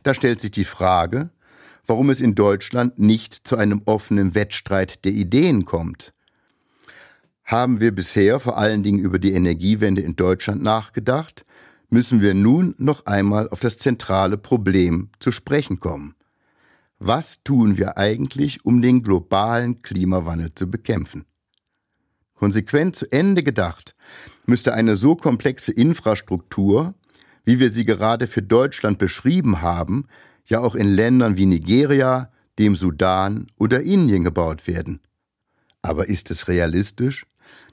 Da 0.03 0.15
stellt 0.15 0.41
sich 0.41 0.51
die 0.51 0.65
Frage, 0.65 1.31
warum 1.87 2.11
es 2.11 2.21
in 2.21 2.35
Deutschland 2.35 2.99
nicht 2.99 3.47
zu 3.47 3.57
einem 3.57 3.83
offenen 3.85 4.35
Wettstreit 4.35 5.05
der 5.05 5.13
Ideen 5.13 5.65
kommt. 5.65 6.13
Haben 7.45 7.81
wir 7.81 7.95
bisher 7.95 8.41
vor 8.41 8.59
allen 8.59 8.83
Dingen 8.83 8.99
über 8.99 9.19
die 9.19 9.33
Energiewende 9.33 10.03
in 10.03 10.17
Deutschland 10.17 10.63
nachgedacht, 10.63 11.47
müssen 11.91 12.21
wir 12.21 12.35
nun 12.35 12.75
noch 12.79 13.07
einmal 13.07 13.49
auf 13.49 13.61
das 13.61 13.79
zentrale 13.79 14.37
Problem 14.37 15.11
zu 15.21 15.31
sprechen 15.31 15.79
kommen. 15.79 16.15
Was 16.99 17.43
tun 17.45 17.79
wir 17.79 17.99
eigentlich, 17.99 18.65
um 18.65 18.83
den 18.83 19.03
globalen 19.03 19.81
Klimawandel 19.83 20.55
zu 20.55 20.69
bekämpfen? 20.71 21.25
Konsequent 22.35 22.97
zu 22.97 23.11
Ende 23.13 23.43
gedacht, 23.43 23.95
müsste 24.47 24.75
eine 24.75 24.97
so 24.97 25.15
komplexe 25.15 25.73
Infrastruktur, 25.73 26.95
wie 27.45 27.61
wir 27.61 27.71
sie 27.71 27.85
gerade 27.85 28.27
für 28.27 28.43
Deutschland 28.43 28.99
beschrieben 28.99 29.63
haben, 29.63 30.07
ja 30.47 30.61
auch 30.61 30.75
in 30.75 30.89
Ländern 30.89 31.37
wie 31.37 31.47
Nigeria, 31.47 32.31
dem 32.59 32.77
Sudan 32.77 33.47
oder 33.59 33.83
Indien 33.83 34.25
gebaut 34.25 34.67
werden. 34.67 35.01
Aber 35.83 36.09
ist 36.09 36.31
es 36.31 36.49
realistisch, 36.49 37.27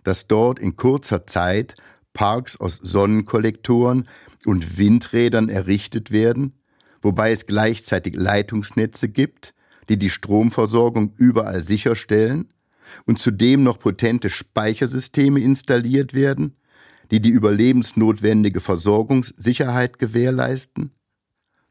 dass 0.04 0.28
dort 0.28 0.60
in 0.60 0.76
kurzer 0.76 1.26
Zeit 1.26 1.76
Parks 2.14 2.60
aus 2.60 2.80
Sonnenkollektoren 2.82 4.08
und 4.46 4.78
Windrädern 4.78 5.50
errichtet 5.50 6.12
werden, 6.12 6.54
wobei 7.02 7.32
es 7.32 7.48
gleichzeitig 7.48 8.16
Leitungsnetze 8.16 9.10
gibt, 9.10 9.54
die 9.90 9.98
die 9.98 10.10
Stromversorgung 10.10 11.14
überall 11.18 11.64
sicherstellen 11.64 12.54
und 13.06 13.20
zudem 13.20 13.64
noch 13.64 13.80
potente 13.80 14.30
Speichersysteme 14.30 15.40
installiert 15.40 16.14
werden, 16.14 16.56
die 17.12 17.22
die 17.22 17.30
überlebensnotwendige 17.30 18.60
Versorgungssicherheit 18.60 20.00
gewährleisten? 20.00 20.92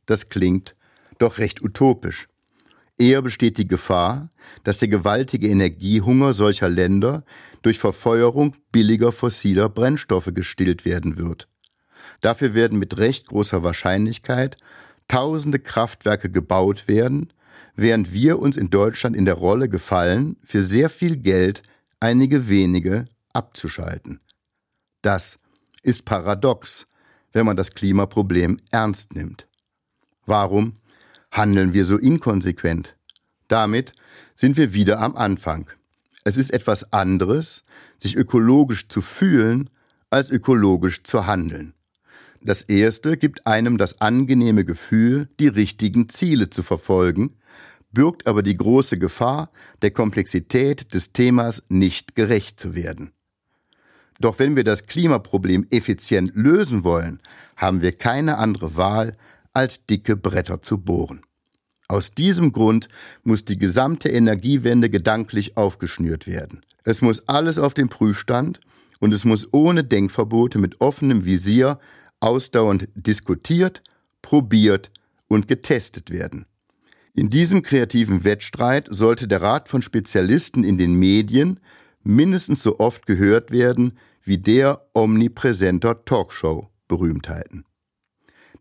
Das 0.07 0.29
klingt 0.29 0.75
doch 1.22 1.38
recht 1.38 1.62
utopisch. 1.62 2.28
Eher 2.98 3.22
besteht 3.22 3.58
die 3.58 3.66
Gefahr, 3.66 4.30
dass 4.64 4.78
der 4.78 4.88
gewaltige 4.88 5.48
Energiehunger 5.48 6.35
solcher 6.35 6.68
Länder 6.68 7.24
durch 7.62 7.78
Verfeuerung 7.78 8.54
billiger 8.70 9.12
fossiler 9.12 9.68
Brennstoffe 9.68 10.30
gestillt 10.35 10.85
werden 10.85 11.16
wird. 11.16 11.48
Dafür 12.20 12.54
werden 12.54 12.78
mit 12.78 12.98
recht 12.98 13.28
großer 13.28 13.62
Wahrscheinlichkeit 13.62 14.56
tausende 15.08 15.58
Kraftwerke 15.58 16.30
gebaut 16.30 16.87
werden, 16.87 17.32
während 17.74 18.12
wir 18.12 18.38
uns 18.38 18.56
in 18.56 18.70
Deutschland 18.70 19.16
in 19.16 19.24
der 19.24 19.35
Rolle 19.35 19.68
gefallen, 19.68 20.37
für 20.44 20.62
sehr 20.62 20.90
viel 20.90 21.16
Geld 21.16 21.62
einige 22.00 22.48
wenige 22.48 23.04
abzuschalten. 23.32 24.20
Das 25.00 25.38
ist 25.82 26.04
paradox, 26.04 26.87
wenn 27.32 27.46
man 27.46 27.56
das 27.56 27.72
Klimaproblem 27.72 28.61
ernst 28.70 29.14
nimmt. 29.14 29.48
Warum 30.26 30.76
handeln 31.33 31.73
wir 31.73 31.85
so 31.85 31.97
inkonsequent? 31.97 32.97
Damit 33.49 33.92
sind 34.35 34.57
wir 34.57 34.73
wieder 34.75 35.01
am 35.01 35.16
Anfang. 35.16 35.68
Es 36.25 36.37
ist 36.37 36.53
etwas 36.53 36.92
anderes, 36.92 37.64
sich 37.99 38.16
ökologisch 38.16 38.88
zu 38.88 39.01
fühlen, 39.01 39.71
als 40.11 40.31
ökologisch 40.31 41.03
zu 41.03 41.27
handeln. 41.27 41.75
Das 42.42 42.62
erste 42.62 43.16
gibt 43.16 43.47
einem 43.47 43.79
das 43.79 44.01
angenehme 44.01 44.64
Gefühl, 44.64 45.29
die 45.40 45.49
richtigen 45.49 46.09
Ziele 46.09 46.51
zu 46.51 46.62
verfolgen, 46.62 47.37
birgt 47.92 48.27
aber 48.27 48.42
die 48.42 48.55
große 48.55 48.99
Gefahr, 48.99 49.51
der 49.81 49.90
Komplexität 49.90 50.92
des 50.95 51.12
Themas 51.12 51.62
nicht 51.68 52.14
gerecht 52.14 52.59
zu 52.59 52.75
werden. 52.75 53.12
Doch 54.18 54.38
wenn 54.38 54.57
wir 54.57 54.64
das 54.64 54.85
Klimaproblem 54.85 55.66
effizient 55.71 56.33
lösen 56.35 56.85
wollen, 56.85 57.21
haben 57.57 57.83
wir 57.83 57.92
keine 57.92 58.38
andere 58.38 58.77
Wahl, 58.77 59.16
als 59.53 59.87
dicke 59.87 60.17
Bretter 60.17 60.62
zu 60.62 60.79
bohren. 60.79 61.23
Aus 61.88 62.12
diesem 62.12 62.53
Grund 62.53 62.88
muss 63.23 63.45
die 63.45 63.59
gesamte 63.59 64.09
Energiewende 64.09 64.88
gedanklich 64.88 65.57
aufgeschnürt 65.57 66.27
werden. 66.27 66.62
Es 66.85 67.03
muss 67.03 67.29
alles 67.29 67.59
auf 67.59 67.75
den 67.75 67.88
Prüfstand 67.88 68.61
und 69.01 69.12
es 69.12 69.25
muss 69.25 69.53
ohne 69.53 69.85
Denkverbote 69.85 70.59
mit 70.59 70.81
offenem 70.81 71.25
Visier 71.25 71.79
ausdauernd 72.21 72.88
diskutiert, 72.95 73.83
probiert 74.23 74.91
und 75.29 75.49
getestet 75.49 76.11
werden. 76.11 76.47
In 77.15 77.29
diesem 77.29 77.62
kreativen 77.62 78.25
Wettstreit 78.25 78.88
sollte 78.91 79.29
der 79.29 79.43
Rat 79.43 79.69
von 79.69 79.83
Spezialisten 79.83 80.65
in 80.65 80.79
den 80.79 80.95
Medien 80.95 81.61
mindestens 82.03 82.62
so 82.62 82.79
oft 82.79 83.07
gehört 83.07 83.51
werden 83.51 83.99
wie 84.25 84.38
der 84.38 84.87
omnipräsenter 84.95 86.05
Talkshow-Berühmtheiten. 86.05 87.65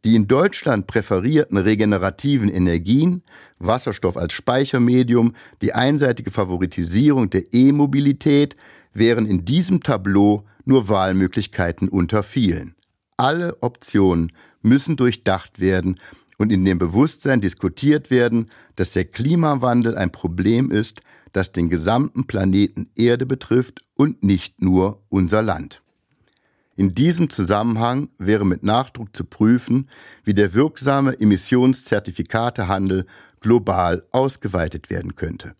Die 0.04 0.16
in 0.16 0.28
Deutschland 0.28 0.88
präferierten 0.88 1.58
regenerativen 1.58 2.50
Energien, 2.50 3.22
Wasserstoff 3.60 4.18
als 4.18 4.34
Speichermedium, 4.34 5.36
die 5.62 5.74
einseitige 5.74 6.32
Favoritisierung 6.32 7.30
der 7.30 7.54
E-Mobilität 7.54 8.56
wären 8.94 9.28
in 9.28 9.46
diesem 9.46 9.84
Tableau 9.84 10.46
nur 10.66 10.90
Wahlmöglichkeiten 10.90 11.88
unter 11.88 12.24
vielen. 12.24 12.76
Alle 13.16 13.62
Optionen 13.62 14.32
müssen 14.64 14.96
durchdacht 14.96 15.60
werden 15.60 15.96
und 16.40 16.52
in 16.52 16.66
dem 16.66 16.80
Bewusstsein 16.80 17.40
diskutiert 17.40 18.10
werden, 18.10 18.48
dass 18.76 18.90
der 18.90 19.06
Klimawandel 19.06 19.96
ein 19.96 20.12
Problem 20.12 20.72
ist, 20.72 21.02
das 21.32 21.52
den 21.52 21.70
gesamten 21.70 22.26
Planeten 22.26 22.90
Erde 22.96 23.28
betrifft 23.28 23.82
und 23.96 24.24
nicht 24.24 24.62
nur 24.62 25.04
unser 25.10 25.44
Land. 25.44 25.84
In 26.76 26.96
diesem 26.96 27.30
Zusammenhang 27.30 28.10
wäre 28.18 28.46
mit 28.46 28.64
Nachdruck 28.64 29.16
zu 29.16 29.26
prüfen, 29.26 29.90
wie 30.24 30.34
der 30.34 30.54
wirksame 30.54 31.20
Emissionszertifikatehandel 31.20 33.06
global 33.42 34.04
ausgeweitet 34.12 34.90
werden 34.90 35.16
könnte. 35.16 35.56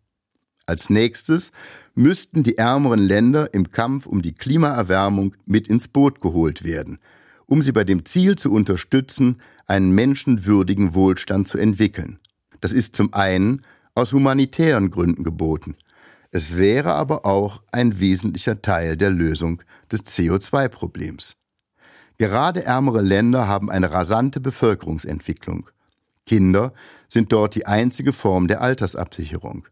Als 0.66 0.90
nächstes 0.90 1.52
müssten 1.96 2.44
die 2.44 2.58
ärmeren 2.58 3.00
Länder 3.00 3.54
im 3.54 3.70
Kampf 3.70 4.06
um 4.06 4.22
die 4.22 4.34
Klimaerwärmung 4.34 5.36
mit 5.46 5.68
ins 5.68 5.88
Boot 5.88 6.22
geholt 6.22 6.64
werden, 6.64 7.00
um 7.46 7.62
sie 7.62 7.74
bei 7.74 7.84
dem 7.84 8.06
Ziel 8.06 8.38
zu 8.38 8.52
unterstützen, 8.52 9.42
einen 9.66 9.92
menschenwürdigen 9.92 10.96
Wohlstand 10.96 11.48
zu 11.48 11.58
entwickeln. 11.58 12.20
Das 12.62 12.72
ist 12.72 12.96
zum 12.96 13.14
einen 13.14 13.62
aus 13.96 14.14
humanitären 14.14 14.92
Gründen 14.92 15.24
geboten. 15.24 15.76
Es 16.32 16.58
wäre 16.58 16.94
aber 16.94 17.26
auch 17.26 17.62
ein 17.72 18.00
wesentlicher 18.00 18.62
Teil 18.62 18.96
der 18.96 19.10
Lösung 19.10 19.62
des 19.92 20.06
CO2-Problems. 20.06 21.36
Gerade 22.18 22.64
ärmere 22.64 23.02
Länder 23.02 23.48
haben 23.48 23.70
eine 23.70 23.92
rasante 23.92 24.40
Bevölkerungsentwicklung. 24.40 25.70
Kinder 26.26 26.74
sind 27.10 27.34
dort 27.34 27.56
die 27.56 27.66
einzige 27.66 28.14
Form 28.14 28.48
der 28.48 28.62
Altersabsicherung. 28.62 29.68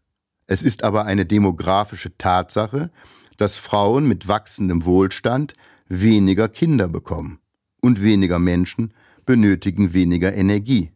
Es 0.46 0.62
ist 0.62 0.84
aber 0.84 1.06
eine 1.06 1.24
demografische 1.24 2.16
Tatsache, 2.18 2.90
dass 3.36 3.56
Frauen 3.56 4.06
mit 4.06 4.28
wachsendem 4.28 4.84
Wohlstand 4.84 5.54
weniger 5.88 6.48
Kinder 6.48 6.88
bekommen 6.88 7.38
und 7.80 8.02
weniger 8.02 8.38
Menschen 8.38 8.92
benötigen 9.24 9.94
weniger 9.94 10.34
Energie. 10.34 10.90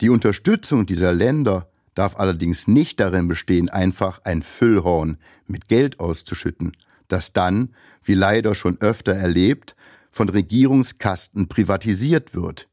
Die 0.00 0.10
Unterstützung 0.10 0.86
dieser 0.86 1.12
Länder 1.12 1.70
darf 1.94 2.16
allerdings 2.18 2.66
nicht 2.66 3.00
darin 3.00 3.28
bestehen, 3.28 3.68
einfach 3.68 4.20
ein 4.24 4.42
Füllhorn 4.42 5.18
mit 5.46 5.68
Geld 5.68 6.00
auszuschütten, 6.00 6.72
das 7.08 7.32
dann, 7.32 7.74
wie 8.02 8.14
leider 8.14 8.54
schon 8.54 8.80
öfter 8.80 9.12
erlebt, 9.12 9.76
von 10.10 10.28
Regierungskasten 10.28 11.48
privatisiert 11.48 12.34
wird. 12.34 12.68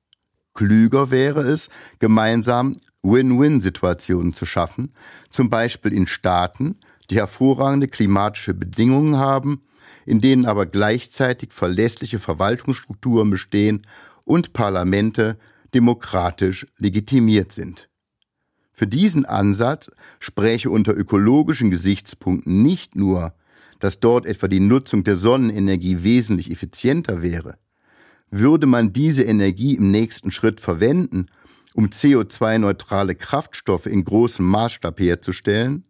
Klüger 0.53 1.11
wäre 1.11 1.41
es, 1.41 1.69
gemeinsam 1.99 2.77
Win-Win-Situationen 3.03 4.33
zu 4.33 4.45
schaffen, 4.45 4.93
zum 5.29 5.49
Beispiel 5.49 5.93
in 5.93 6.07
Staaten, 6.07 6.77
die 7.09 7.15
hervorragende 7.15 7.87
klimatische 7.87 8.53
Bedingungen 8.53 9.17
haben, 9.17 9.63
in 10.05 10.21
denen 10.21 10.45
aber 10.45 10.65
gleichzeitig 10.65 11.51
verlässliche 11.51 12.19
Verwaltungsstrukturen 12.19 13.29
bestehen 13.29 13.81
und 14.23 14.53
Parlamente 14.53 15.37
demokratisch 15.73 16.67
legitimiert 16.77 17.51
sind. 17.51 17.90
Für 18.81 18.87
diesen 18.87 19.25
Ansatz 19.25 19.91
spräche 20.19 20.71
unter 20.71 20.97
ökologischen 20.97 21.69
Gesichtspunkten 21.69 22.63
nicht 22.63 22.95
nur, 22.95 23.35
dass 23.77 23.99
dort 23.99 24.25
etwa 24.25 24.47
die 24.47 24.59
Nutzung 24.59 25.03
der 25.03 25.17
Sonnenenergie 25.17 26.01
wesentlich 26.01 26.49
effizienter 26.49 27.21
wäre. 27.21 27.59
Würde 28.31 28.65
man 28.65 28.91
diese 28.91 29.21
Energie 29.21 29.75
im 29.75 29.91
nächsten 29.91 30.31
Schritt 30.31 30.59
verwenden, 30.59 31.27
um 31.75 31.89
CO2-neutrale 31.89 33.13
Kraftstoffe 33.13 33.85
in 33.85 34.03
großem 34.03 34.47
Maßstab 34.47 34.99
herzustellen, 34.99 35.85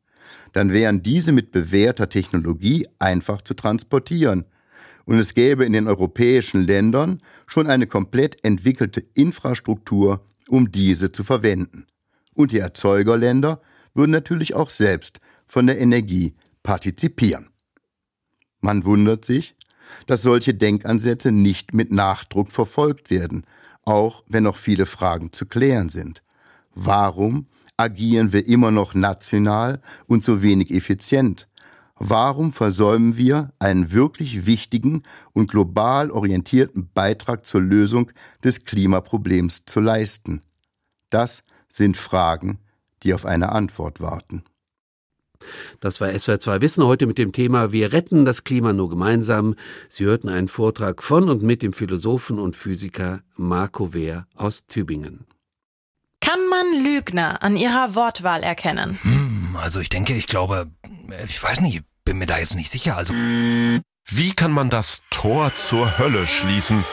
dann 0.51 0.73
wären 0.73 1.01
diese 1.01 1.31
mit 1.31 1.53
bewährter 1.53 2.09
Technologie 2.09 2.85
einfach 2.99 3.41
zu 3.41 3.53
transportieren 3.53 4.43
und 5.05 5.17
es 5.17 5.33
gäbe 5.33 5.63
in 5.63 5.71
den 5.71 5.87
europäischen 5.87 6.67
Ländern 6.67 7.19
schon 7.47 7.67
eine 7.67 7.87
komplett 7.87 8.43
entwickelte 8.43 8.99
Infrastruktur, 9.13 10.27
um 10.49 10.73
diese 10.73 11.13
zu 11.13 11.23
verwenden. 11.23 11.85
Und 12.35 12.51
die 12.51 12.59
Erzeugerländer 12.59 13.61
würden 13.93 14.11
natürlich 14.11 14.53
auch 14.53 14.69
selbst 14.69 15.19
von 15.47 15.67
der 15.67 15.79
Energie 15.79 16.33
partizipieren. 16.63 17.49
Man 18.61 18.85
wundert 18.85 19.25
sich, 19.25 19.55
dass 20.05 20.21
solche 20.21 20.53
Denkansätze 20.53 21.31
nicht 21.31 21.73
mit 21.73 21.91
Nachdruck 21.91 22.51
verfolgt 22.51 23.09
werden, 23.09 23.45
auch 23.83 24.23
wenn 24.27 24.43
noch 24.43 24.55
viele 24.55 24.85
Fragen 24.85 25.33
zu 25.33 25.45
klären 25.45 25.89
sind. 25.89 26.23
Warum 26.73 27.47
agieren 27.75 28.31
wir 28.31 28.47
immer 28.47 28.71
noch 28.71 28.93
national 28.93 29.81
und 30.07 30.23
so 30.23 30.41
wenig 30.41 30.71
effizient? 30.71 31.47
Warum 31.95 32.53
versäumen 32.53 33.17
wir 33.17 33.53
einen 33.59 33.91
wirklich 33.91 34.45
wichtigen 34.45 35.03
und 35.33 35.51
global 35.51 36.09
orientierten 36.09 36.89
Beitrag 36.93 37.45
zur 37.45 37.61
Lösung 37.61 38.11
des 38.43 38.65
Klimaproblems 38.65 39.65
zu 39.65 39.79
leisten? 39.79 40.41
Das 41.09 41.43
sind 41.73 41.97
Fragen, 41.97 42.59
die 43.03 43.13
auf 43.13 43.25
eine 43.25 43.51
Antwort 43.51 44.01
warten. 44.01 44.43
Das 45.79 46.01
war 46.01 46.09
SWR2 46.09 46.61
Wissen 46.61 46.83
heute 46.85 47.07
mit 47.07 47.17
dem 47.17 47.31
Thema 47.31 47.71
Wir 47.71 47.93
retten 47.93 48.25
das 48.25 48.43
Klima 48.43 48.73
nur 48.73 48.89
gemeinsam. 48.89 49.55
Sie 49.89 50.05
hörten 50.05 50.29
einen 50.29 50.47
Vortrag 50.47 51.01
von 51.01 51.29
und 51.29 51.41
mit 51.41 51.61
dem 51.61 51.73
Philosophen 51.73 52.39
und 52.39 52.55
Physiker 52.55 53.21
Marco 53.35 53.93
Wehr 53.93 54.27
aus 54.35 54.65
Tübingen. 54.65 55.25
Kann 56.19 56.39
man 56.49 56.83
Lügner 56.83 57.41
an 57.41 57.57
ihrer 57.57 57.95
Wortwahl 57.95 58.43
erkennen? 58.43 58.99
Hm, 59.01 59.55
also 59.59 59.79
ich 59.79 59.89
denke, 59.89 60.13
ich 60.13 60.27
glaube, 60.27 60.69
ich 61.25 61.41
weiß 61.41 61.61
nicht, 61.61 61.83
bin 62.05 62.19
mir 62.19 62.27
da 62.27 62.37
jetzt 62.37 62.55
nicht 62.55 62.69
sicher. 62.69 62.95
Also. 62.95 63.13
Wie 63.13 64.33
kann 64.33 64.51
man 64.51 64.69
das 64.69 65.03
Tor 65.09 65.55
zur 65.55 65.97
Hölle 65.97 66.27
schließen? 66.27 66.83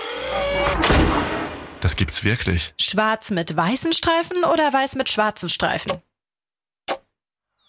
Das 1.81 1.97
gibt's 1.97 2.25
wirklich. 2.25 2.75
Schwarz 2.81 3.31
mit 3.31 3.57
weißen 3.57 3.93
Streifen 3.93 4.45
oder 4.45 4.73
weiß 4.73 4.97
mit 4.97 5.09
schwarzen 5.09 5.49
Streifen? 5.49 5.93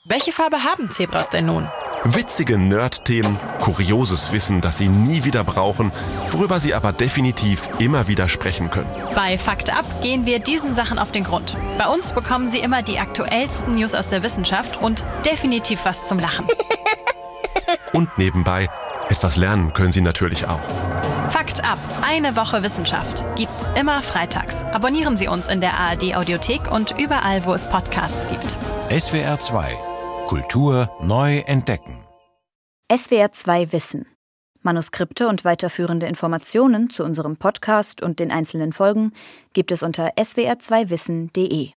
Welche 0.05 0.31
Farbe 0.31 0.63
haben 0.63 0.89
Zebras 0.89 1.29
denn 1.29 1.45
nun? 1.45 1.69
Witzige 2.05 2.57
Nerd-Themen, 2.57 3.37
kurioses 3.59 4.31
Wissen, 4.31 4.61
das 4.61 4.77
Sie 4.77 4.87
nie 4.87 5.25
wieder 5.25 5.43
brauchen, 5.43 5.91
worüber 6.29 6.59
Sie 6.61 6.73
aber 6.73 6.93
definitiv 6.93 7.69
immer 7.77 8.07
wieder 8.07 8.29
sprechen 8.29 8.71
können. 8.71 8.89
Bei 9.13 9.37
Fakt 9.37 9.69
Ab 9.69 9.85
gehen 10.01 10.25
wir 10.25 10.39
diesen 10.39 10.73
Sachen 10.73 10.97
auf 10.97 11.11
den 11.11 11.25
Grund. 11.25 11.57
Bei 11.77 11.87
uns 11.87 12.13
bekommen 12.13 12.47
Sie 12.47 12.59
immer 12.59 12.81
die 12.81 12.99
aktuellsten 12.99 13.75
News 13.75 13.93
aus 13.93 14.09
der 14.09 14.23
Wissenschaft 14.23 14.81
und 14.81 15.05
definitiv 15.25 15.81
was 15.83 16.07
zum 16.07 16.19
Lachen. 16.19 16.47
Und 17.93 18.17
nebenbei, 18.17 18.69
etwas 19.09 19.35
lernen 19.35 19.73
können 19.73 19.91
Sie 19.91 20.01
natürlich 20.01 20.47
auch. 20.47 20.61
Fakt 21.29 21.63
Ab, 21.63 21.77
eine 22.01 22.35
Woche 22.35 22.63
Wissenschaft, 22.63 23.23
gibt's 23.35 23.69
immer 23.79 24.01
freitags. 24.01 24.63
Abonnieren 24.63 25.15
Sie 25.15 25.27
uns 25.27 25.47
in 25.47 25.61
der 25.61 25.73
ARD 25.73 26.15
Audiothek 26.15 26.71
und 26.71 26.97
überall, 26.99 27.45
wo 27.45 27.53
es 27.53 27.69
Podcasts 27.69 28.25
gibt. 28.29 28.57
SWR 29.01 29.39
2 29.39 29.77
Kultur 30.27 30.91
neu 31.01 31.39
entdecken. 31.39 32.03
SWR 32.95 33.31
2 33.31 33.71
Wissen. 33.71 34.05
Manuskripte 34.61 35.27
und 35.27 35.45
weiterführende 35.45 36.07
Informationen 36.07 36.89
zu 36.89 37.03
unserem 37.03 37.37
Podcast 37.37 38.01
und 38.01 38.19
den 38.19 38.31
einzelnen 38.31 38.73
Folgen 38.73 39.13
gibt 39.53 39.71
es 39.71 39.83
unter 39.83 40.09
swr2wissen.de. 40.17 41.71